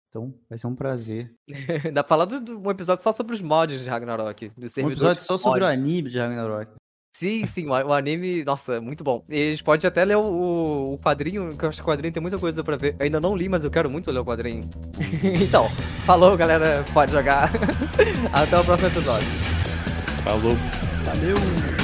Então, 0.08 0.34
vai 0.48 0.58
ser 0.58 0.66
um 0.66 0.74
prazer. 0.74 1.32
Dá 1.94 2.02
pra 2.02 2.08
falar 2.08 2.26
de 2.26 2.52
um 2.52 2.70
episódio 2.70 3.02
só 3.02 3.12
sobre 3.12 3.34
os 3.34 3.40
mods 3.40 3.82
de 3.82 3.88
Ragnarok. 3.88 4.50
Do 4.50 4.66
Um 4.84 4.90
episódio 4.90 5.22
só 5.22 5.38
sobre 5.38 5.62
o 5.62 5.66
anime 5.66 6.10
de 6.10 6.18
Ragnarok. 6.18 6.74
Sim, 7.22 7.46
sim, 7.46 7.68
o 7.68 7.92
anime, 7.92 8.42
nossa, 8.42 8.80
muito 8.80 9.04
bom. 9.04 9.22
E 9.28 9.34
a 9.34 9.50
gente 9.52 9.62
pode 9.62 9.86
até 9.86 10.04
ler 10.04 10.16
o, 10.16 10.22
o, 10.22 10.94
o 10.94 10.98
quadrinho, 10.98 11.56
que 11.56 11.64
eu 11.64 11.68
acho 11.68 11.78
que 11.78 11.84
o 11.84 11.86
quadrinho 11.86 12.12
tem 12.12 12.20
muita 12.20 12.36
coisa 12.36 12.64
pra 12.64 12.76
ver. 12.76 12.96
Eu 12.98 13.04
ainda 13.04 13.20
não 13.20 13.36
li, 13.36 13.48
mas 13.48 13.62
eu 13.62 13.70
quero 13.70 13.88
muito 13.88 14.10
ler 14.10 14.18
o 14.18 14.24
quadrinho. 14.24 14.68
então, 15.40 15.68
falou, 16.04 16.36
galera, 16.36 16.84
pode 16.92 17.12
jogar. 17.12 17.48
Até 18.34 18.58
o 18.58 18.64
próximo 18.64 18.88
episódio. 18.88 19.28
Falou. 20.24 20.56
Valeu! 21.04 21.81